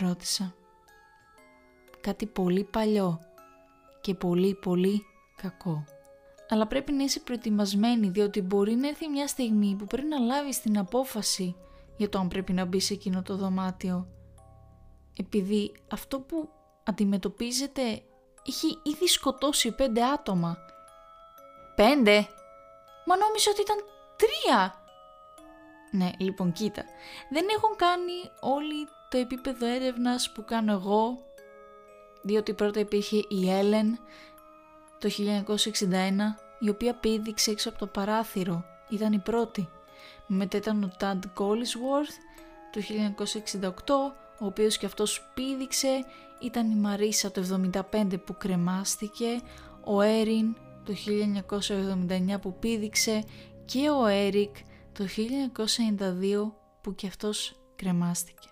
[0.00, 0.54] ρώτησα.
[2.00, 3.20] Κάτι πολύ παλιό
[4.00, 5.02] και πολύ πολύ
[5.36, 5.84] κακό.
[6.48, 10.60] Αλλά πρέπει να είσαι προετοιμασμένη διότι μπορεί να έρθει μια στιγμή που πρέπει να λάβεις
[10.60, 11.56] την απόφαση
[11.96, 14.08] για το αν πρέπει να μπει σε εκείνο το δωμάτιο.
[15.16, 16.48] Επειδή αυτό που
[16.86, 18.02] αντιμετωπίζετε
[18.46, 20.58] έχει ήδη σκοτώσει πέντε άτομα.
[21.76, 22.28] Πέντε;
[23.06, 23.76] Μα νόμιζα ότι ήταν
[24.16, 24.74] τρία.
[25.90, 26.84] Ναι, λοιπόν κοίτα.
[27.30, 31.18] Δεν έχουν κάνει όλοι το επίπεδο έρευνας που κάνω εγώ,
[32.22, 33.98] διότι πρώτα υπήρχε η Έλεν
[34.98, 35.10] το
[35.48, 35.92] 1961,
[36.58, 38.64] η οποία πήδηξε έξω από το παράθυρο.
[38.88, 39.68] Ήταν η πρώτη.
[40.26, 42.14] Μετά ήταν ο Ταντ Collinsworth
[42.72, 42.80] το
[43.60, 43.70] 1968,
[44.38, 46.04] ο οποίος και αυτός πήδηξε.
[46.40, 49.40] Ήταν η Μαρίσα το 1975 που κρεμάστηκε,
[49.84, 50.94] ο Έριν το
[51.58, 53.24] 1979 που πήδηξε
[53.64, 54.56] και ο Έρικ
[54.92, 55.06] το
[55.96, 58.48] 1992 που και αυτός κρεμάστηκε.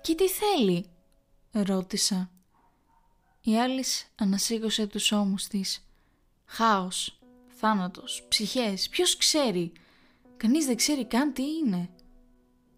[0.00, 0.86] «Και τι θέλει»
[1.52, 2.30] ρώτησα.
[3.40, 5.88] Η Άλις ανασήκωσε τους ώμους της.
[6.46, 9.72] «Χάος, θάνατος, ψυχές, ποιος ξέρει.
[10.36, 11.90] Κανείς δεν ξέρει καν τι είναι.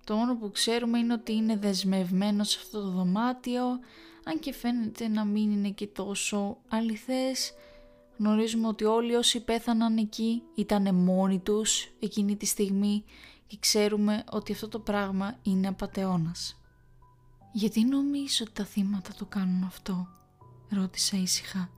[0.09, 3.65] Το μόνο που ξέρουμε είναι ότι είναι δεσμευμένο σε αυτό το δωμάτιο,
[4.25, 7.53] αν και φαίνεται να μην είναι και τόσο αληθές.
[8.19, 13.05] Γνωρίζουμε ότι όλοι όσοι πέθαναν εκεί ήταν μόνοι τους εκείνη τη στιγμή
[13.47, 16.61] και ξέρουμε ότι αυτό το πράγμα είναι απατεώνας.
[17.53, 20.09] «Γιατί νομίζω ότι τα θύματα το κάνουν αυτό»
[20.69, 21.71] ρώτησα ήσυχα.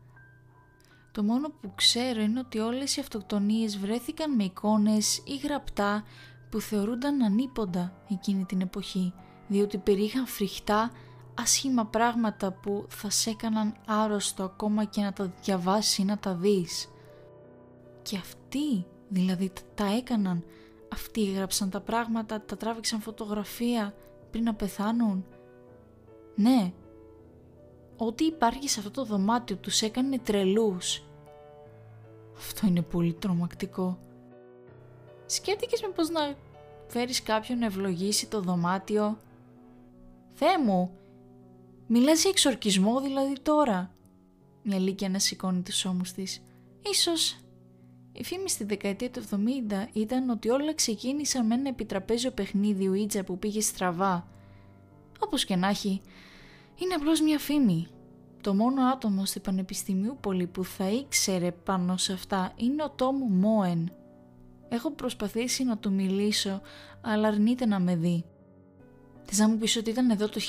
[1.12, 6.04] Το μόνο που ξέρω είναι ότι όλες οι αυτοκτονίες βρέθηκαν με εικόνες ή γραπτά
[6.50, 9.12] που θεωρούνταν ανίποντα εκείνη την εποχή,
[9.48, 10.90] διότι περίχαν φρικτά
[11.34, 16.34] άσχημα πράγματα που θα σε έκαναν άρρωστο ακόμα και να τα διαβάσει ή να τα
[16.34, 16.88] δεις.
[18.02, 20.44] Και αυτοί δηλαδή τα έκαναν,
[20.92, 23.94] αυτοί έγραψαν τα πράγματα, τα τράβηξαν φωτογραφία
[24.30, 25.24] πριν να πεθάνουν.
[26.34, 26.72] Ναι,
[27.96, 31.02] ό,τι υπάρχει σε αυτό το δωμάτιο τους έκανε τρελούς.
[32.36, 33.98] Αυτό είναι πολύ τρομακτικό.
[35.32, 36.34] Σκέφτηκες μήπως να
[36.86, 39.18] φέρεις κάποιον να ευλογήσει το δωμάτιο;
[40.34, 40.90] Θεέ μου,
[41.86, 43.94] μιλάς για εξορκισμό δηλαδή τώρα;
[44.62, 46.42] Μια λύκια να σηκώνει τους ώμους της.
[46.90, 47.38] Ίσως
[48.12, 49.36] η φήμη στη δεκαετία του 70
[49.92, 54.28] ήταν ότι όλα ξεκίνησαν με ένα επιτραπέζιο παιχνίδι Ιτζα που πήγε στραβά.
[55.18, 56.00] Όπως και να έχει,
[56.76, 57.86] είναι απλώς μια φήμη.
[58.40, 63.92] Το μόνο άτομο στη Πανεπιστημιούπολη που θα ήξερε πάνω σε αυτά είναι ο Τόμου Μόεν.
[64.70, 66.60] Έχω προσπαθήσει να του μιλήσω,
[67.00, 68.24] αλλά αρνείται να με δει.
[69.24, 70.40] Θες να μου πεις ότι ήταν εδώ το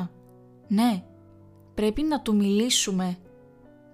[0.00, 0.08] 1961?
[0.68, 1.04] Ναι,
[1.74, 3.16] πρέπει να του μιλήσουμε.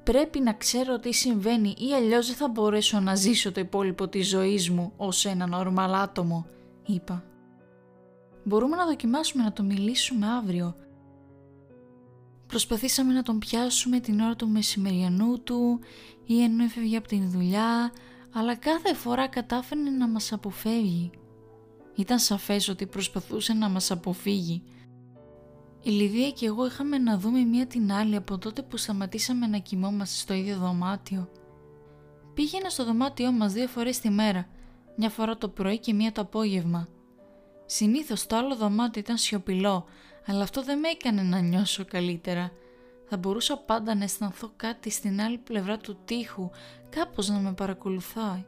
[0.02, 4.28] Πρέπει να ξέρω τι συμβαίνει ή αλλιώς δεν θα μπορέσω να ζήσω το υπόλοιπο της
[4.28, 6.46] ζωής μου ως ένα νορμαλ άτομο,
[6.86, 7.24] είπα.
[8.44, 10.76] Μπορούμε να δοκιμάσουμε να του μιλήσουμε αύριο,
[12.46, 15.80] Προσπαθήσαμε να τον πιάσουμε την ώρα του μεσημεριανού του
[16.24, 17.92] ή ενώ έφευγε από την δουλειά,
[18.38, 21.10] αλλά κάθε φορά κατάφερνε να μας αποφεύγει.
[21.94, 24.62] Ήταν σαφές ότι προσπαθούσε να μας αποφύγει.
[25.82, 29.58] Η Λιδία και εγώ είχαμε να δούμε μία την άλλη από τότε που σταματήσαμε να
[29.58, 31.28] κοιμόμαστε στο ίδιο δωμάτιο.
[32.34, 34.48] Πήγαινα στο δωμάτιό μας δύο φορές τη μέρα,
[34.96, 36.88] μια φορά το πρωί και μία το απόγευμα.
[37.66, 39.84] Συνήθως το άλλο δωμάτιο ήταν σιωπηλό,
[40.26, 42.50] αλλά αυτό δεν με έκανε να νιώσω καλύτερα.
[43.08, 46.50] Θα μπορούσα πάντα να αισθανθώ κάτι στην άλλη πλευρά του τείχου,
[46.88, 48.44] κάπως να με παρακολουθάει.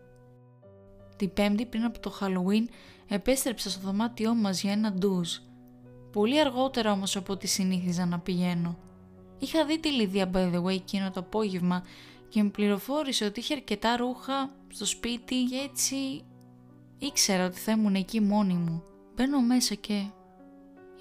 [1.16, 2.68] Την πέμπτη πριν από το Halloween
[3.08, 5.36] επέστρεψα στο δωμάτιό μας για ένα ντουζ.
[6.12, 8.78] Πολύ αργότερα όμως από ό,τι συνήθιζα να πηγαίνω.
[9.38, 11.84] Είχα δει τη Λιδία by the way εκείνο το απόγευμα
[12.28, 16.24] και με πληροφόρησε ότι είχε αρκετά ρούχα στο σπίτι και έτσι
[16.98, 18.82] ήξερα ότι θα ήμουν εκεί μόνη μου.
[19.14, 20.04] Μπαίνω μέσα και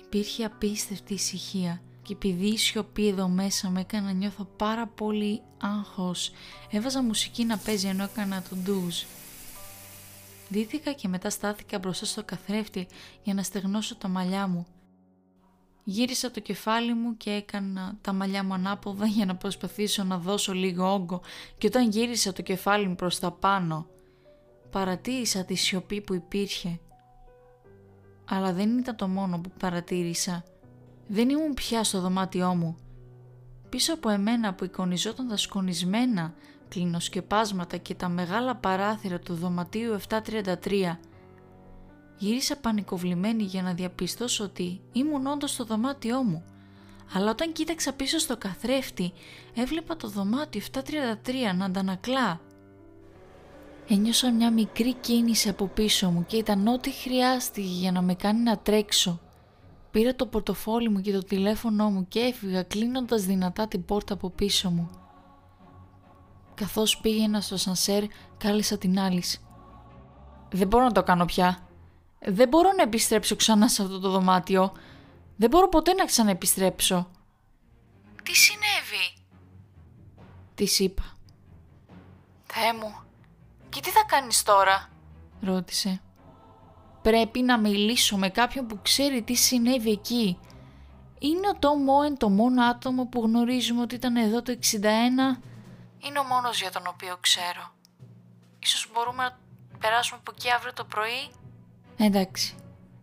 [0.06, 5.41] υπήρχε απίστευτη ησυχία και επειδή η σιωπή εδώ μέσα με έκανε να νιώθω πάρα πολύ
[5.62, 6.32] άγχος,
[6.72, 9.04] έβαζα μουσική να παίζει ενώ έκανα το ντουζ.
[10.50, 12.88] Δίθηκα και μετά στάθηκα μπροστά στο καθρέφτη
[13.24, 14.67] για να στεγνώσω τα μαλλιά μου.
[15.84, 20.54] Γύρισα το κεφάλι μου και έκανα τα μαλλιά μου ανάποδα για να προσπαθήσω να δώσω
[20.54, 21.22] λίγο όγκο
[21.58, 23.88] και όταν γύρισα το κεφάλι μου προς τα πάνω
[24.72, 26.80] παρατήρησα τη σιωπή που υπήρχε
[28.30, 30.43] αλλά δεν ήταν το μόνο που παρατήρησα.
[31.08, 32.78] Δεν ήμουν πια στο δωμάτιό μου.
[33.70, 36.34] Πίσω από εμένα που εικονιζόταν τα σκονισμένα
[36.67, 40.98] κλινοσκεπάσματα και τα μεγάλα παράθυρα του δωματίου 733,
[42.17, 46.43] γύρισα πανικοβλημένη για να διαπιστώσω ότι ήμουν όντως στο δωμάτιό μου.
[47.13, 49.12] Αλλά όταν κοίταξα πίσω στο καθρέφτη,
[49.56, 50.82] έβλεπα το δωμάτιο 733
[51.56, 52.41] να αντανακλά
[53.89, 58.39] Ένιωσα μια μικρή κίνηση από πίσω μου και ήταν ό,τι χρειάστηκε για να με κάνει
[58.39, 59.20] να τρέξω.
[59.91, 64.30] Πήρα το πορτοφόλι μου και το τηλέφωνό μου και έφυγα κλείνοντας δυνατά την πόρτα από
[64.30, 64.89] πίσω μου.
[66.56, 68.04] Καθώς πήγαινα στο σανσέρ
[68.38, 69.23] κάλεσα την άλλη.
[70.50, 71.67] «Δεν μπορώ να το κάνω πια.
[72.19, 74.71] Δεν μπορώ να επιστρέψω ξανά σε αυτό το δωμάτιο.
[75.36, 77.08] Δεν μπορώ ποτέ να ξαναεπιστρέψω».
[78.23, 79.17] «Τι συνέβη»
[80.56, 81.04] Της είπα.
[82.45, 82.95] Θεέ μου,
[83.69, 84.89] και τι θα κάνεις τώρα,
[85.41, 86.02] ρώτησε.
[87.08, 90.38] Πρέπει να μιλήσω με κάποιον που ξέρει τι συνέβη εκεί.
[91.20, 94.76] Είναι ο Τόμ Όεν το μόνο άτομο που γνωρίζουμε ότι ήταν εδώ το 61.
[96.06, 97.74] Είναι ο μόνος για τον οποίο ξέρω.
[98.60, 99.38] Ίσως μπορούμε να
[99.80, 101.32] περάσουμε από εκεί αύριο το πρωί.
[101.98, 102.56] Εντάξει.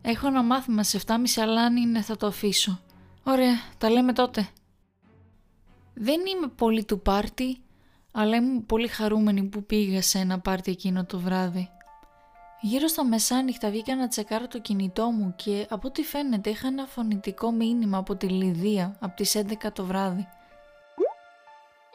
[0.03, 2.81] Έχω ένα μάθημα σε 7.30 αλλά αν είναι θα το αφήσω.
[3.23, 4.49] Ωραία, τα λέμε τότε.
[5.95, 7.62] Δεν είμαι πολύ του πάρτι,
[8.12, 11.69] αλλά ήμουν πολύ χαρούμενη που πήγα σε ένα πάρτι εκείνο το βράδυ.
[12.66, 16.87] Γύρω στα μεσάνυχτα βγήκα να τσεκάρω το κινητό μου και από ό,τι φαίνεται είχα ένα
[16.87, 20.29] φωνητικό μήνυμα από τη Λιδία από τις 11 το βράδυ.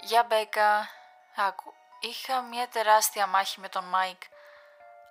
[0.02, 0.90] Γεια Μπέκα,
[1.36, 4.22] άκου, είχα μια τεράστια μάχη με τον Μάικ.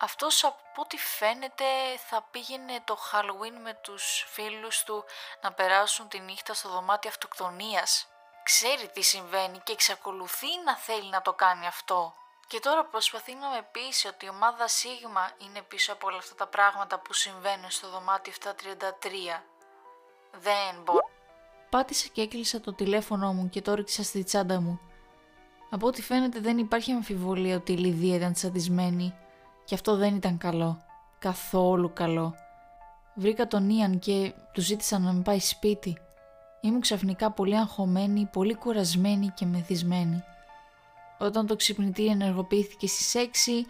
[0.00, 1.64] Αυτός από ό,τι φαίνεται
[2.08, 5.04] θα πήγαινε το Halloween με τους φίλους του
[5.42, 8.06] να περάσουν τη νύχτα στο δωμάτιο αυτοκτονίας.
[8.42, 12.14] Ξέρει τι συμβαίνει και εξακολουθεί να θέλει να το κάνει αυτό.
[12.50, 16.34] Και τώρα προσπαθεί να με πείσει ότι η ομάδα Σίγμα είναι πίσω από όλα αυτά
[16.34, 18.46] τα πράγματα που συμβαίνουν στο δωμάτιο 733.
[20.32, 21.10] Δεν μπορώ.
[21.70, 24.80] Πάτησα και έκλεισα το τηλέφωνο μου και το ρίξα στη τσάντα μου.
[25.70, 29.14] Από ό,τι φαίνεται δεν υπάρχει αμφιβολία ότι η Λιδία ήταν τσαντισμένη
[29.64, 30.84] και αυτό δεν ήταν καλό.
[31.18, 32.34] Καθόλου καλό.
[33.14, 35.98] Βρήκα τον Ιαν και του ζήτησα να με πάει σπίτι.
[36.60, 40.24] Ήμουν ξαφνικά πολύ αγχωμένη, πολύ κουρασμένη και μεθυσμένη.
[41.18, 43.66] Όταν το ξυπνητήρι ενεργοποιήθηκε στις 6,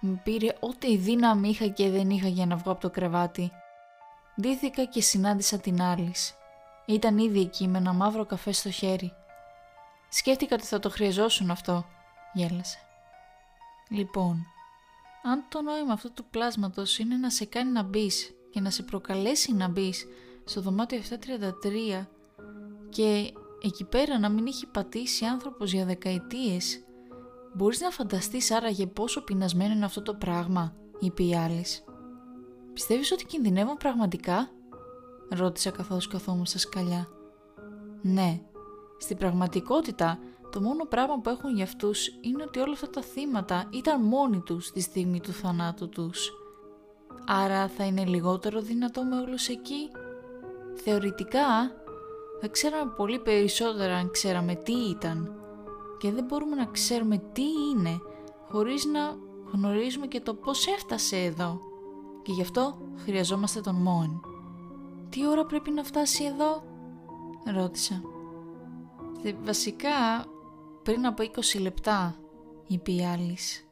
[0.00, 3.52] μου πήρε ό,τι δύναμη είχα και δεν είχα για να βγω από το κρεβάτι.
[4.40, 6.14] Ντύθηκα και συνάντησα την άλλη.
[6.86, 9.12] Ήταν ήδη εκεί με ένα μαύρο καφέ στο χέρι.
[10.08, 11.86] Σκέφτηκα ότι θα το χρειαζόσουν αυτό,
[12.32, 12.78] γέλασε.
[13.88, 14.46] Λοιπόν,
[15.22, 18.82] αν το νόημα αυτού του πλάσματος είναι να σε κάνει να μπεις και να σε
[18.82, 20.06] προκαλέσει να μπεις
[20.44, 21.00] στο δωμάτιο
[22.00, 22.06] 733
[22.88, 26.80] και εκεί πέρα να μην έχει πατήσει άνθρωπος για δεκαετίες,
[27.52, 31.64] μπορείς να φανταστείς άραγε πόσο πεινασμένο είναι αυτό το πράγμα, είπε η άλλη.
[32.72, 34.50] Πιστεύεις ότι κινδυνεύουν πραγματικά,
[35.30, 37.08] ρώτησα καθώς καθόμουν στα σκαλιά.
[38.02, 38.40] Ναι,
[38.98, 40.18] στην πραγματικότητα
[40.50, 44.40] το μόνο πράγμα που έχουν για αυτούς είναι ότι όλα αυτά τα θύματα ήταν μόνοι
[44.40, 46.32] τους στη στιγμή του θανάτου τους.
[47.26, 49.90] Άρα θα είναι λιγότερο δυνατό με όλους εκεί;
[50.74, 51.72] Θεωρητικά
[52.40, 55.41] θα ξέραμε πολύ περισσότερα αν ξέραμε τι ήταν
[56.02, 58.00] και δεν μπορούμε να ξέρουμε τι είναι
[58.50, 59.16] χωρίς να
[59.52, 61.60] γνωρίζουμε και το πώς έφτασε εδώ
[62.22, 64.20] και γι' αυτό χρειαζόμαστε τον Μόεν.
[65.08, 66.62] Τι ώρα πρέπει να φτάσει εδώ,
[67.54, 68.02] ρώτησα.
[69.44, 69.90] Βασικά
[70.82, 71.22] πριν από
[71.56, 72.16] 20 λεπτά,
[72.66, 73.64] είπε η Άλις.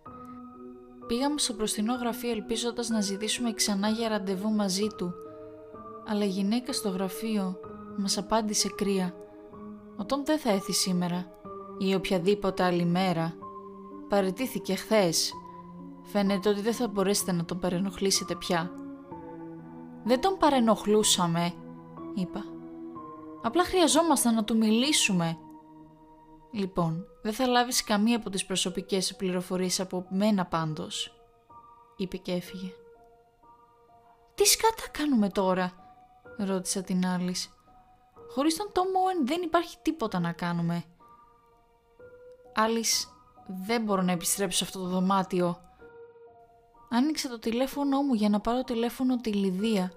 [1.07, 5.12] Πήγαμε στο προστινό γραφείο ελπίζοντας να ζητήσουμε ξανά για ραντεβού μαζί του,
[6.07, 7.57] αλλά η γυναίκα στο γραφείο
[7.97, 9.14] μας απάντησε κρύα.
[9.97, 11.39] Ο Τόμ δεν θα έρθει σήμερα
[11.83, 13.35] ή οποιαδήποτε άλλη μέρα.
[14.09, 15.33] Παραιτήθηκε χθες.
[16.03, 18.71] Φαίνεται ότι δεν θα μπορέσετε να τον παρενοχλήσετε πια.
[20.05, 21.53] Δεν τον παρενοχλούσαμε,
[22.14, 22.45] είπα.
[23.43, 25.38] Απλά χρειαζόμασταν να του μιλήσουμε.
[26.53, 31.14] Λοιπόν, δεν θα λάβεις καμία από τις προσωπικές πληροφορίες από μένα πάντως,
[31.97, 32.73] είπε και έφυγε.
[34.35, 35.73] Τι σκάτα κάνουμε τώρα,
[36.38, 37.35] ρώτησα την άλλη.
[38.35, 40.85] Χωρίς τον Τόμ Όεν δεν υπάρχει τίποτα να κάνουμε.
[42.54, 43.08] Άλις,
[43.46, 45.60] δεν μπορώ να επιστρέψω σε αυτό το δωμάτιο.
[46.90, 49.92] Άνοιξα το τηλέφωνο μου για να πάρω τηλέφωνο τη Λιδία,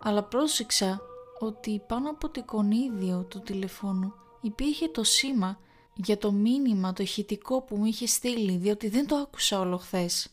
[0.00, 1.00] αλλά πρόσεξα
[1.38, 5.58] ότι πάνω από το εικονίδιο του τηλεφώνου υπήρχε το σήμα
[5.94, 10.32] για το μήνυμα το ηχητικό που μου είχε στείλει διότι δεν το άκουσα όλο χθες.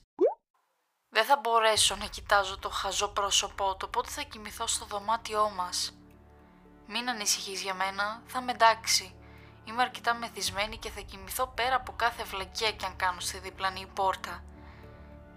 [1.09, 5.97] Δεν θα μπορέσω να κοιτάζω το χαζό πρόσωπό του, οπότε θα κοιμηθώ στο δωμάτιό μας.
[6.87, 9.15] Μην ανησυχείς για μένα, θα με εντάξει.
[9.65, 13.87] Είμαι αρκετά μεθυσμένη και θα κοιμηθώ πέρα από κάθε βλακία και αν κάνω στη διπλανή
[13.93, 14.43] πόρτα.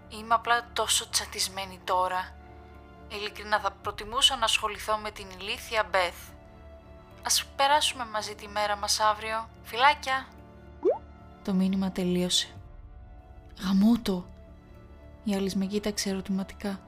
[0.09, 2.35] Είμαι απλά τόσο τσατισμένη τώρα.
[3.09, 6.17] Ειλικρινά θα προτιμούσα να ασχοληθώ με την ηλίθια Μπεθ.
[7.25, 9.49] Ας περάσουμε μαζί τη μέρα μας αύριο.
[9.63, 10.27] Φιλάκια!
[11.43, 12.47] Το μήνυμα τελείωσε.
[13.61, 14.25] Γαμώτο!
[15.23, 16.79] Η άλλη με κοίταξε ερωτηματικά.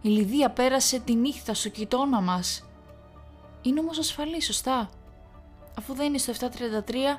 [0.00, 2.64] Η Λιδία πέρασε τη νύχτα στο κοιτώνα μας.
[3.62, 4.90] Είναι όμως ασφαλή, σωστά.
[5.78, 6.32] Αφού δεν είναι στο
[7.16, 7.18] 733...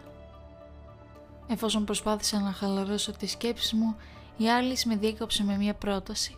[1.48, 3.96] Εφόσον προσπάθησα να χαλαρώσω τις σκέψεις μου,
[4.38, 6.38] η άλλη με διέκοψε με μια πρόταση.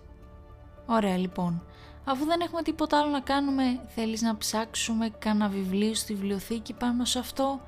[0.86, 1.64] Ωραία λοιπόν,
[2.06, 7.06] Αφού δεν έχουμε τίποτα άλλο να κάνουμε, θέλεις να ψάξουμε κάνα βιβλίο στη βιβλιοθήκη πάνω
[7.06, 7.62] σε αυτό;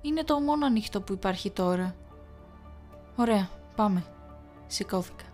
[0.00, 1.94] Είναι το μόνο ανοιχτό που υπάρχει τώρα.
[3.16, 4.04] Ωραία, πάμε.
[4.66, 5.24] Σηκώθηκα.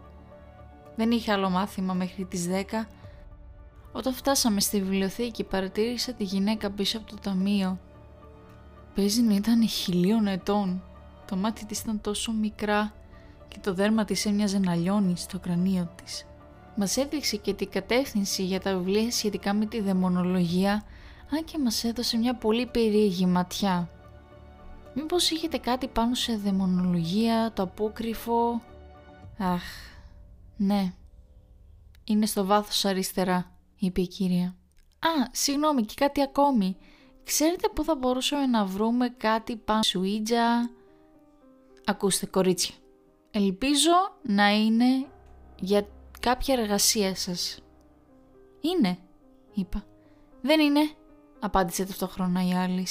[0.97, 2.87] Δεν είχε άλλο μάθημα μέχρι τις 10.
[3.93, 7.79] Όταν φτάσαμε στη βιβλιοθήκη παρατήρησα τη γυναίκα πίσω από το ταμείο.
[8.97, 10.83] Παίζει να ήταν χιλίων ετών.
[11.27, 12.93] Το μάτι της ήταν τόσο μικρά
[13.49, 16.27] και και το δέρμα της έμοιαζε να λιώνει στο κρανίο της.
[16.77, 20.85] Μας έδειξε και την κατεύθυνση για τα βιβλία σχετικά με τη δαιμονολογία,
[21.31, 23.91] αν και μας έδωσε μια πολύ περίεργη ματιά.
[24.95, 28.63] Μήπως είχετε κάτι πάνω σε δαιμονολογία, το απόκριφο...
[29.39, 29.63] Αχ,
[30.57, 30.93] ναι.
[32.05, 34.47] Είναι στο βάθος αριστερά, είπε η κυρία.
[34.99, 36.77] Α, συγγνώμη και κάτι ακόμη.
[37.27, 40.71] Ξέρετε πού θα μπορούσαμε να βρούμε κάτι πάνω σουίτζα...
[41.85, 42.75] Ακούστε κορίτσια.
[43.31, 45.07] Ελπίζω να είναι
[45.61, 45.87] για
[46.21, 47.59] κάποια εργασία σας.
[48.61, 48.99] Είναι,
[49.53, 49.85] είπα.
[50.41, 50.91] Δεν είναι,
[51.41, 52.87] απάντησε ταυτόχρονα η άλλη.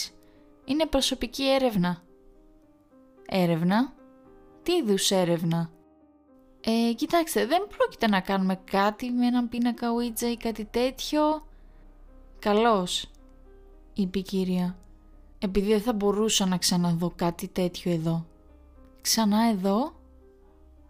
[0.66, 2.04] Είναι προσωπική έρευνα.
[3.26, 3.94] Έρευνα;
[4.64, 5.70] Τι είδους έρευνα;
[6.62, 11.48] Ε, κοιτάξτε, δεν πρόκειται να κάνουμε κάτι με έναν πίνακα Ouija ή κάτι τέτοιο.
[12.40, 13.12] Καλώς,
[13.96, 14.78] είπε η κυρία,
[15.40, 18.26] επειδή δεν θα μπορούσα να ξαναδώ κάτι τέτοιο εδώ.
[19.02, 19.94] Ξανά εδώ,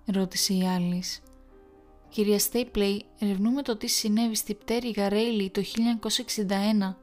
[0.05, 1.21] ρώτησε η Άλις.
[2.09, 5.61] Κυρία Στέιπλεϊ, ερευνούμε το τι συνέβη στη πτέρυγα Ρέιλι το
[6.91, 6.95] 1961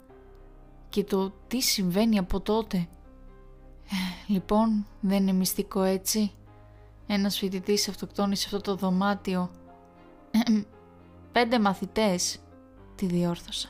[0.88, 2.76] και το τι συμβαίνει από τότε.
[2.76, 6.32] Ε, λοιπόν, δεν είναι μυστικό έτσι.
[7.06, 9.50] Ένας φοιτητής αυτοκτόνησε αυτό το δωμάτιο.
[11.32, 12.38] Πέντε μαθητές,
[12.94, 13.68] τη διόρθωσα.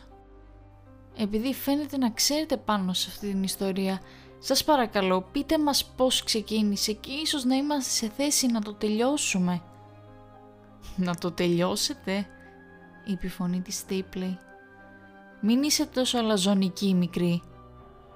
[1.16, 4.00] Επειδή φαίνεται να ξέρετε πάνω σε αυτή την ιστορία,
[4.38, 9.62] σας παρακαλώ πείτε μας πώς ξεκίνησε και ίσως να είμαστε σε θέση να το τελειώσουμε.
[10.96, 12.26] Να το τελειώσετε,
[13.06, 14.38] είπε η φωνή της Στίπλεϊ.
[15.40, 17.42] Μην είσαι τόσο αλαζονική μικρή.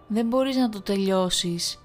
[0.08, 1.80] Δεν μπορείς να το τελειώσεις.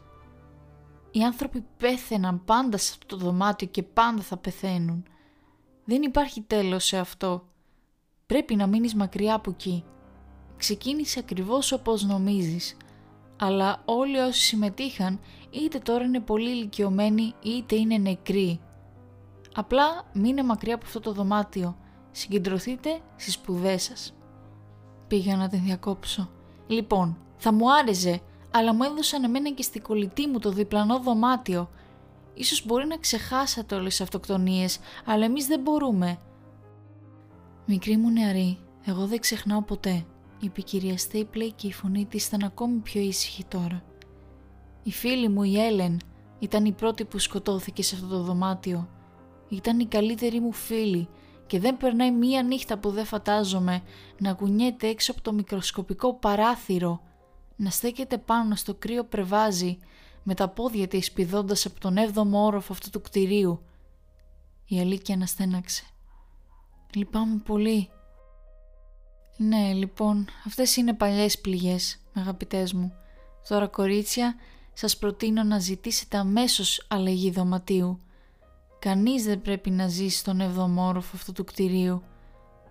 [1.12, 5.06] Οι άνθρωποι πέθαιναν πάντα σε αυτό το δωμάτιο και πάντα θα πεθαίνουν.
[5.86, 7.47] Δεν υπάρχει τέλος σε αυτό.
[8.26, 9.86] Πρέπει να μείνεις μακριά από εκεί.
[10.62, 12.78] Ξεκίνησε ακριβώς όπως νομίζεις.
[13.38, 15.19] Αλλά όλοι όσοι συμμετείχαν
[15.50, 18.60] είτε τώρα είναι πολύ ηλικιωμένοι είτε είναι νεκροί.
[19.54, 21.78] Απλά μείνε μακριά από αυτό το δωμάτιο.
[22.12, 24.13] Συγκεντρωθείτε στις σπουδές σας.
[25.08, 26.30] Πήγα να την διακόψω.
[26.67, 28.21] Λοιπόν, θα μου άρεσε,
[28.52, 31.69] αλλά μου έδωσαν εμένα και στην κολλητή μου το διπλανό δωμάτιο.
[32.34, 36.17] Ίσως μπορεί να ξεχάσατε όλες τις αυτοκτονίες, αλλά εμείς δεν μπορούμε.
[37.65, 40.11] Μικρή μου νεαρή, εγώ δεν ξεχνάω ποτέ, είπε
[40.45, 43.84] η κυρία Στέιπλεϊ και η φωνή της ήταν ακόμη πιο ήσυχη τώρα.
[44.84, 45.99] Η φίλη μου η Έλεν
[46.39, 48.89] ήταν η πρώτη που σκοτώθηκε σε αυτό το δωμάτιο.
[49.49, 51.08] Ήταν η καλύτερη μου φίλη
[51.47, 53.82] και δεν περνάει μία νύχτα που δεν φαντάζομαι
[54.19, 57.01] να κουνιέται έξω από το μικροσκοπικό παράθυρο,
[57.56, 59.77] να στέκεται πάνω στο κρύο πρεβάζι
[60.23, 63.62] με τα πόδια της πηδώντας από τον 7ο όροφο αυτού του κτηρίου.
[64.65, 65.84] Η Αλίκη αναστέναξε.
[66.95, 67.89] Λυπάμαι πολύ.
[69.43, 72.93] Ναι, λοιπόν, αυτές είναι παλιές πληγές, αγαπητές μου.
[73.47, 74.36] Τώρα κορίτσια,
[74.73, 77.99] σας προτείνω να ζητήσετε αμέσως αλλαγή δωματίου
[78.82, 82.04] Κανείς δεν πρέπει να ζήσει στον εβδομόροφο αυτού του κτηρίου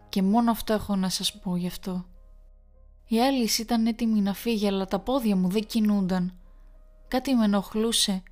[0.08, 2.04] και μόνο αυτό έχω να σας πω γι' αυτό.
[3.06, 6.34] Η άλλη ήταν έτοιμη να φύγει αλλά τα πόδια μου δεν κινούνταν.
[7.08, 8.22] Κάτι με ενοχλούσε.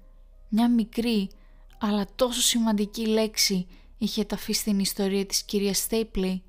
[0.48, 1.30] Μια μικρή
[1.78, 3.66] αλλά τόσο σημαντική λέξη
[3.98, 6.42] είχε ταφεί στην ιστορία της κυρίας Στέιπλεϊ.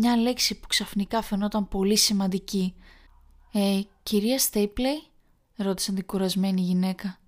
[0.00, 2.74] Μια λέξη που ξαφνικά φαινόταν πολύ σημαντική.
[3.52, 5.02] «Ε, κυρία Στέιπλεϊ»
[5.56, 7.18] ρώτησε την κουρασμένη γυναίκα.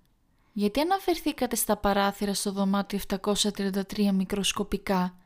[0.53, 5.17] Γιατί αναφερθήκατε στα παράθυρα στο δωμάτιο 733 μικροσκοπικά;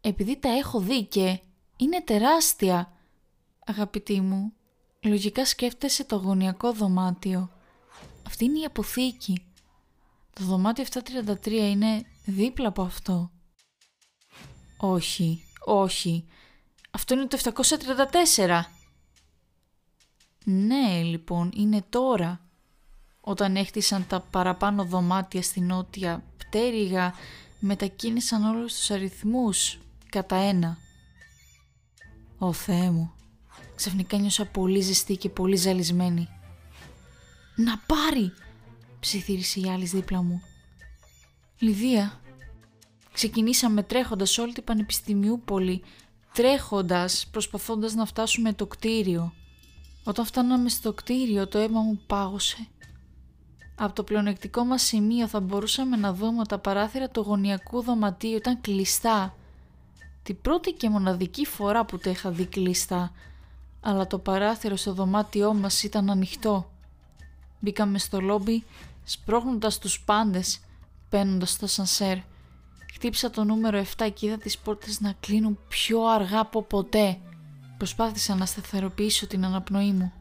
[0.00, 1.40] Επειδή τα έχω δει και
[1.76, 2.92] είναι τεράστια.
[3.66, 4.52] Αγαπητή μου,
[5.00, 7.50] λογικά σκέφτεσαι το γωνιακό δωμάτιο.
[8.26, 9.46] Αυτή είναι η αποθήκη.
[10.32, 10.84] Το δωμάτιο
[11.44, 13.30] 733 είναι δίπλα από αυτό.
[14.76, 16.26] Όχι, όχι.
[16.96, 17.38] Αυτό είναι το
[18.36, 18.60] 734.
[20.44, 22.40] Ναι, λοιπόν, είναι τώρα
[23.20, 27.14] όταν έχτισαν τα παραπάνω δωμάτια στη νότια πτέρυγα
[27.60, 29.78] μετακίνησαν όλους τους αριθμούς
[30.10, 30.78] κατά ένα.
[32.38, 33.12] Ω Θεέ μου,
[33.74, 36.28] ξαφνικά νιώσα πολύ ζεστή και πολύ ζαλισμένη.
[37.56, 38.32] «Να πάρει!»
[39.00, 40.42] ψιθύρισε η άλλη δίπλα μου.
[41.58, 42.20] «Λιδία,
[43.12, 45.82] ξεκινήσαμε τρέχοντας όλη την Πανεπιστημιούπολη,
[46.36, 49.32] τρέχοντας, προσπαθώντας να φτάσουμε το κτίριο.
[50.04, 52.68] Όταν φτάναμε στο κτίριο το αίμα μου πάγωσε
[53.78, 58.36] από το πλεονεκτικό μας σημείο θα μπορούσαμε να δούμε ότι τα παράθυρα του γωνιακού δωματίου
[58.36, 59.34] ήταν κλειστά.
[60.22, 63.12] Την πρώτη και μοναδική φορά που τα είχα δει κλειστά,
[63.80, 66.70] αλλά το παράθυρο στο δωμάτιό μας ήταν ανοιχτό.
[67.60, 68.64] Μπήκαμε στο λόμπι,
[69.04, 70.60] σπρώχνοντας τους πάντες,
[71.08, 72.16] παίρνοντας στο σανσέρ.
[72.96, 77.18] Χτύπησα το νούμερο 7 και είδα τις πόρτες να κλείνουν πιο αργά από ποτέ.
[77.76, 80.12] Προσπάθησα να σταθεροποιήσω την αναπνοή μου.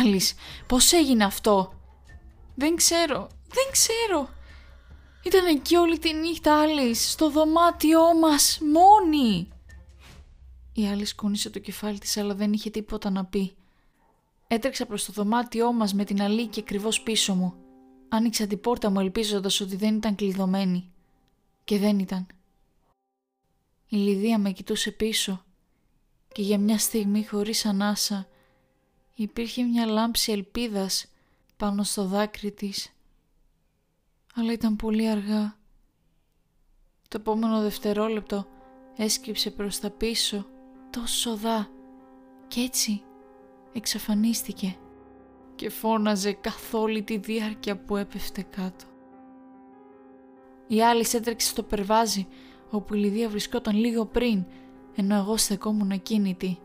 [0.00, 0.34] Άλις,
[0.66, 1.72] πώς έγινε αυτό;
[2.54, 4.28] Δεν ξέρω, δεν ξέρω.
[5.22, 9.48] Ήταν εκεί όλη τη νύχτα Άλις, στο δωμάτιό μας, μόνη.
[10.72, 13.56] Η άλλη σκούνησε το κεφάλι της αλλά δεν είχε τίποτα να πει.
[14.46, 17.54] Έτρεξα προς το δωμάτιό μας με την αλήκη ακριβώς πίσω μου.
[18.08, 20.88] Άνοιξα την πόρτα μου ελπίζοντας ότι δεν ήταν κλειδωμένη.
[21.64, 22.26] Και δεν ήταν.
[23.88, 25.44] Η Λιδία με κοιτούσε πίσω
[26.32, 28.28] και για μια στιγμή χωρίς ανάσα
[29.14, 31.06] υπήρχε μια λάμψη ελπίδας
[31.56, 32.92] πάνω στο δάκρυ της.
[34.34, 35.58] Αλλά ήταν πολύ αργά.
[37.08, 38.46] Το επόμενο δευτερόλεπτο
[38.96, 40.46] έσκυψε προς τα πίσω
[40.90, 41.70] τόσο δά
[42.48, 43.02] και έτσι
[43.72, 44.76] εξαφανίστηκε
[45.54, 48.93] και φώναζε καθ' όλη τη διάρκεια που έπεφτε κάτω.
[50.66, 52.26] Η άλλη έτρεξε στο περβάζι
[52.70, 54.44] όπου η Λιδία βρισκόταν λίγο πριν
[54.96, 56.58] ενώ εγώ στεκόμουν ακίνητη.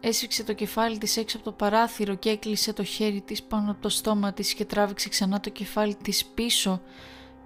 [0.00, 3.82] Έσφιξε το κεφάλι της έξω από το παράθυρο και έκλεισε το χέρι της πάνω από
[3.82, 6.80] το στόμα της και τράβηξε ξανά το κεφάλι της πίσω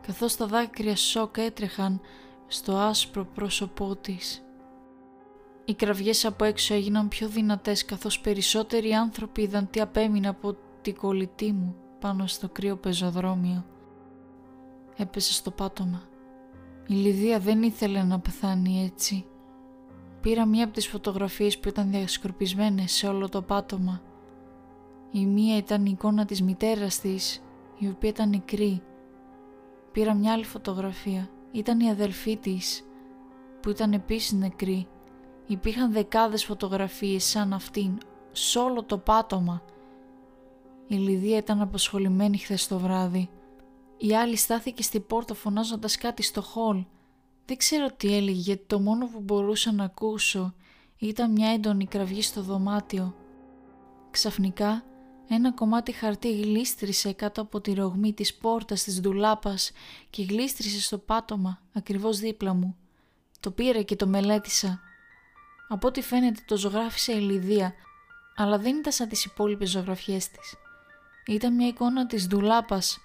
[0.07, 2.01] καθώς τα δάκρυα σοκ έτρεχαν
[2.47, 4.41] στο άσπρο πρόσωπό της.
[5.65, 10.97] Οι κραυγές από έξω έγιναν πιο δυνατές καθώς περισσότεροι άνθρωποι είδαν τι απέμεινε από την
[10.97, 13.65] κολλητή μου πάνω στο κρύο πεζοδρόμιο.
[14.97, 16.03] Έπεσε στο πάτωμα.
[16.87, 19.25] Η Λιδία δεν ήθελε να πεθάνει έτσι.
[20.21, 24.03] Πήρα μία από τις φωτογραφίες που ήταν διασκορπισμένες σε όλο το πάτωμα.
[25.11, 27.43] Η μία ήταν η εικόνα της μητέρας της,
[27.79, 28.83] η οποία ήταν νεκρή.
[29.93, 31.31] Πήρα μια άλλη φωτογραφία.
[31.53, 32.85] Ήταν η αδελφή της,
[33.61, 34.87] που ήταν επίσης νεκρή.
[35.47, 37.99] Υπήρχαν δεκάδες φωτογραφίες σαν αυτήν,
[38.33, 39.63] σε όλο το πάτωμα.
[40.87, 43.29] Η Λιδία ήταν απασχολημένη χθες το βράδυ.
[43.99, 46.85] Η άλλη στάθηκε στην πόρτα φωνάζοντας κάτι στο χολ.
[47.47, 50.55] Δεν ξέρω τι έλεγε γιατί το μόνο που μπορούσα να ακούσω
[50.99, 53.15] ήταν μια έντονη κραυγή στο δωμάτιο.
[54.11, 54.85] Ξαφνικά
[55.29, 59.73] ένα κομμάτι χαρτί γλίστρισε κάτω από τη ρογμή της πόρτας της ντουλάπας
[60.11, 62.77] και γλίστρισε στο πάτωμα ακριβώς δίπλα μου.
[63.41, 64.81] Το πήρα και το μελέτησα.
[65.69, 67.75] Από ό,τι φαίνεται το ζωγράφισε η Λιδία,
[68.37, 70.55] αλλά δεν ήταν σαν τις υπόλοιπες ζωγραφιές της.
[71.27, 72.99] Ήταν μια εικόνα της ντουλάπας.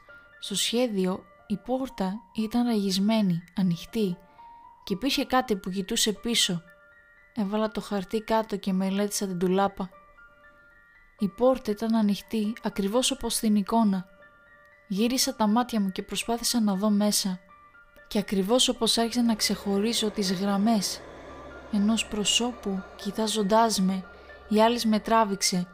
[0.43, 4.17] Στο σχέδιο η πόρτα ήταν ραγισμένη, ανοιχτή
[4.83, 6.61] και υπήρχε κάτι που κοιτούσε πίσω.
[7.35, 9.89] Έβαλα το χαρτί κάτω και μελέτησα την ντουλάπα.
[11.19, 14.05] Η πόρτα ήταν ανοιχτή ακριβώς όπως στην εικόνα.
[14.87, 17.39] Γύρισα τα μάτια μου και προσπάθησα να δω μέσα.
[18.07, 21.01] Και ακριβώς όπως άρχισα να ξεχωρίζω τις γραμμές
[21.71, 24.03] ενός προσώπου κοιτάζοντάς με,
[24.49, 25.67] η άλλη με τράβηξε.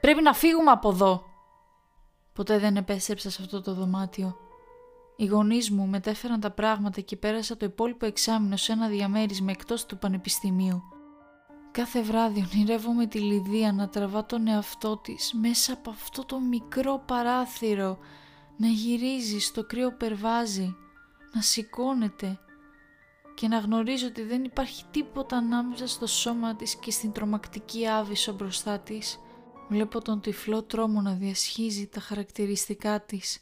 [0.00, 1.27] «Πρέπει να φύγουμε από εδώ!»
[2.38, 4.36] Ποτέ δεν επέστρεψα σε αυτό το δωμάτιο.
[5.16, 9.86] Οι γονείς μου μετέφεραν τα πράγματα και πέρασα το υπόλοιπο εξάμεινο σε ένα διαμέρισμα εκτός
[9.86, 10.82] του πανεπιστημίου.
[11.70, 17.02] Κάθε βράδυ ονειρεύομαι τη Λιδία να τραβά τον εαυτό της μέσα από αυτό το μικρό
[17.06, 17.98] παράθυρο,
[18.56, 20.76] να γυρίζει στο κρύο περβάζι,
[21.34, 22.38] να σηκώνεται
[23.34, 28.32] και να γνωρίζει ότι δεν υπάρχει τίποτα ανάμεσα στο σώμα της και στην τρομακτική άβυσο
[28.32, 29.18] μπροστά της.
[29.68, 33.38] Βλέπω τον τυφλό τρόμο να διασχίζει τα χαρακτηριστικά της.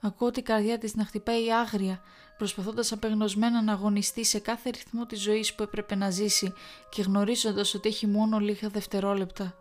[0.00, 2.02] Ακούω την καρδιά της να χτυπάει άγρια,
[2.38, 6.52] προσπαθώντας απεγνωσμένα να αγωνιστεί σε κάθε ρυθμό της ζωής που έπρεπε να ζήσει
[6.88, 9.54] και γνωρίζοντας ότι έχει μόνο λίγα δευτερόλεπτα.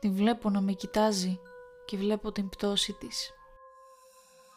[0.00, 1.40] Την βλέπω να με κοιτάζει
[1.84, 3.30] και βλέπω την πτώση της.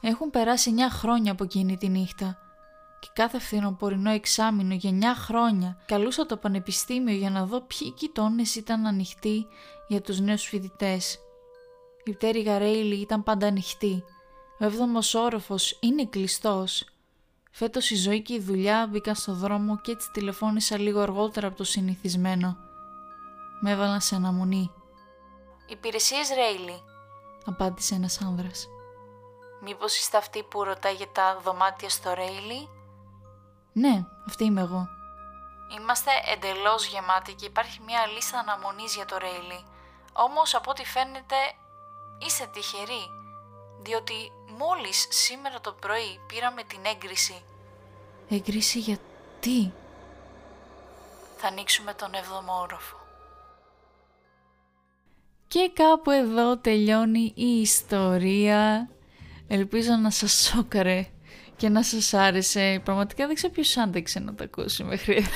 [0.01, 2.50] Έχουν περάσει 9 χρόνια από εκείνη τη νύχτα
[3.01, 8.43] και κάθε φθινοπορεινό εξάμεινο για 9 χρόνια καλούσα το πανεπιστήμιο για να δω ποιοι κοιτώνε
[8.55, 9.45] ήταν ανοιχτοί
[9.87, 11.19] για τους νέους φοιτητές.
[12.03, 14.03] Η πτέρυγα Ρέιλι ήταν πάντα ανοιχτή.
[14.59, 16.85] Ο έβδομος όροφος είναι κλειστός
[17.51, 21.57] Φέτος η ζωή και η δουλειά μπήκαν στο δρόμο και έτσι τηλεφώνησα λίγο αργότερα από
[21.57, 22.57] το συνηθισμένο.
[23.61, 24.71] Με έβαλαν σε αναμονή.
[25.67, 26.83] «Υπηρεσίες Ρέιλι»,
[27.45, 28.67] απάντησε ένας άνδρας.
[29.61, 32.69] «Μήπως είστε αυτή που ρωτάει για τα δωμάτια στο Ρέιλι»
[33.73, 34.89] «Ναι, αυτή είμαι εγώ».
[35.79, 39.65] «Είμαστε εντελώς γεμάτοι και υπάρχει μια λίστα αναμονής για το Ρέιλι.
[40.13, 41.35] Όμως από ό,τι φαίνεται
[42.25, 43.03] είστε τυχεροί,
[43.81, 47.43] διότι Μόλις σήμερα το πρωί πήραμε την έγκριση.
[48.29, 48.97] Έγκριση για
[49.39, 49.71] τι;
[51.37, 52.95] Θα ανοίξουμε τον 7ο όροφο.
[55.47, 58.89] Και κάπου εδώ τελειώνει η ιστορία.
[59.47, 61.10] Ελπίζω να σας σόκαρε
[61.61, 62.81] και να σας άρεσε.
[62.83, 65.29] Πραγματικά δεν ξέρω ποιος άντεξε να το ακούσει μέχρι εδώ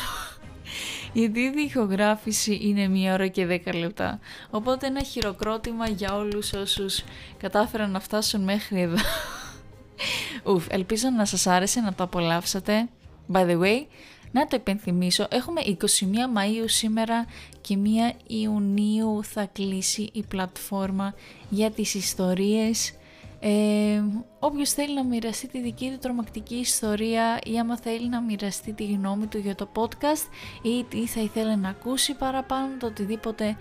[1.13, 4.19] γιατί η ηχογράφηση είναι μία ώρα και δέκα λεπτά.
[4.49, 7.03] Οπότε ένα χειροκρότημα για όλους όσους
[7.37, 8.95] κατάφεραν να φτάσουν μέχρι εδώ.
[10.53, 12.89] Ουφ, ελπίζω να σας άρεσε να το απολαύσατε.
[13.31, 13.85] By the way,
[14.31, 15.73] να το επενθυμίσω, έχουμε 21
[16.37, 17.25] Μαΐου σήμερα
[17.61, 17.77] και
[18.11, 21.13] 1 Ιουνίου θα κλείσει η πλατφόρμα
[21.49, 22.93] για τις ιστορίες
[23.47, 24.03] Ε,
[24.39, 28.85] όποιος θέλει να μοιραστεί τη δική του τρομακτική ιστορία ή άμα θέλει να μοιραστεί τη
[28.85, 30.27] γνώμη του για το podcast
[30.61, 33.57] ή τι θα ήθελε να ακούσει παραπάνω, το οτιδήποτε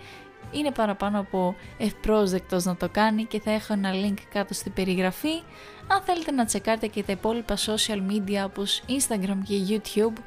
[0.51, 5.41] είναι παραπάνω από ευπρόσδεκτος να το κάνει και θα έχω ένα link κάτω στην περιγραφή.
[5.87, 10.19] Αν θέλετε να τσεκάρετε και τα υπόλοιπα social media όπως Instagram και YouTube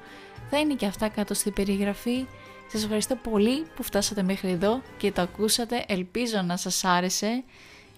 [0.51, 2.27] θα είναι και αυτά κάτω στην περιγραφή.
[2.73, 7.45] Σας ευχαριστώ πολύ που φτάσατε μέχρι εδώ και το ακούσατε, ελπίζω να σας άρεσε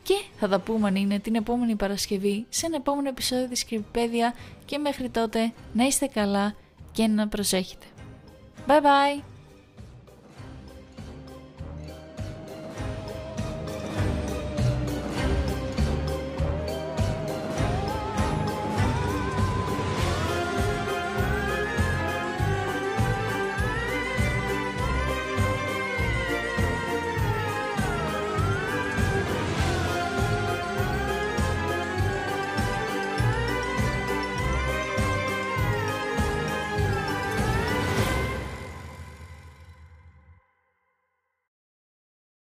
[0.02, 4.34] και θα τα πούμε αν είναι την επόμενη Παρασκευή σε ένα επόμενο επεισόδιο της Κρυπηπέδια
[4.64, 6.54] και μέχρι τότε να είστε καλά
[6.92, 7.86] και να προσέχετε.
[8.66, 9.39] Bye bye!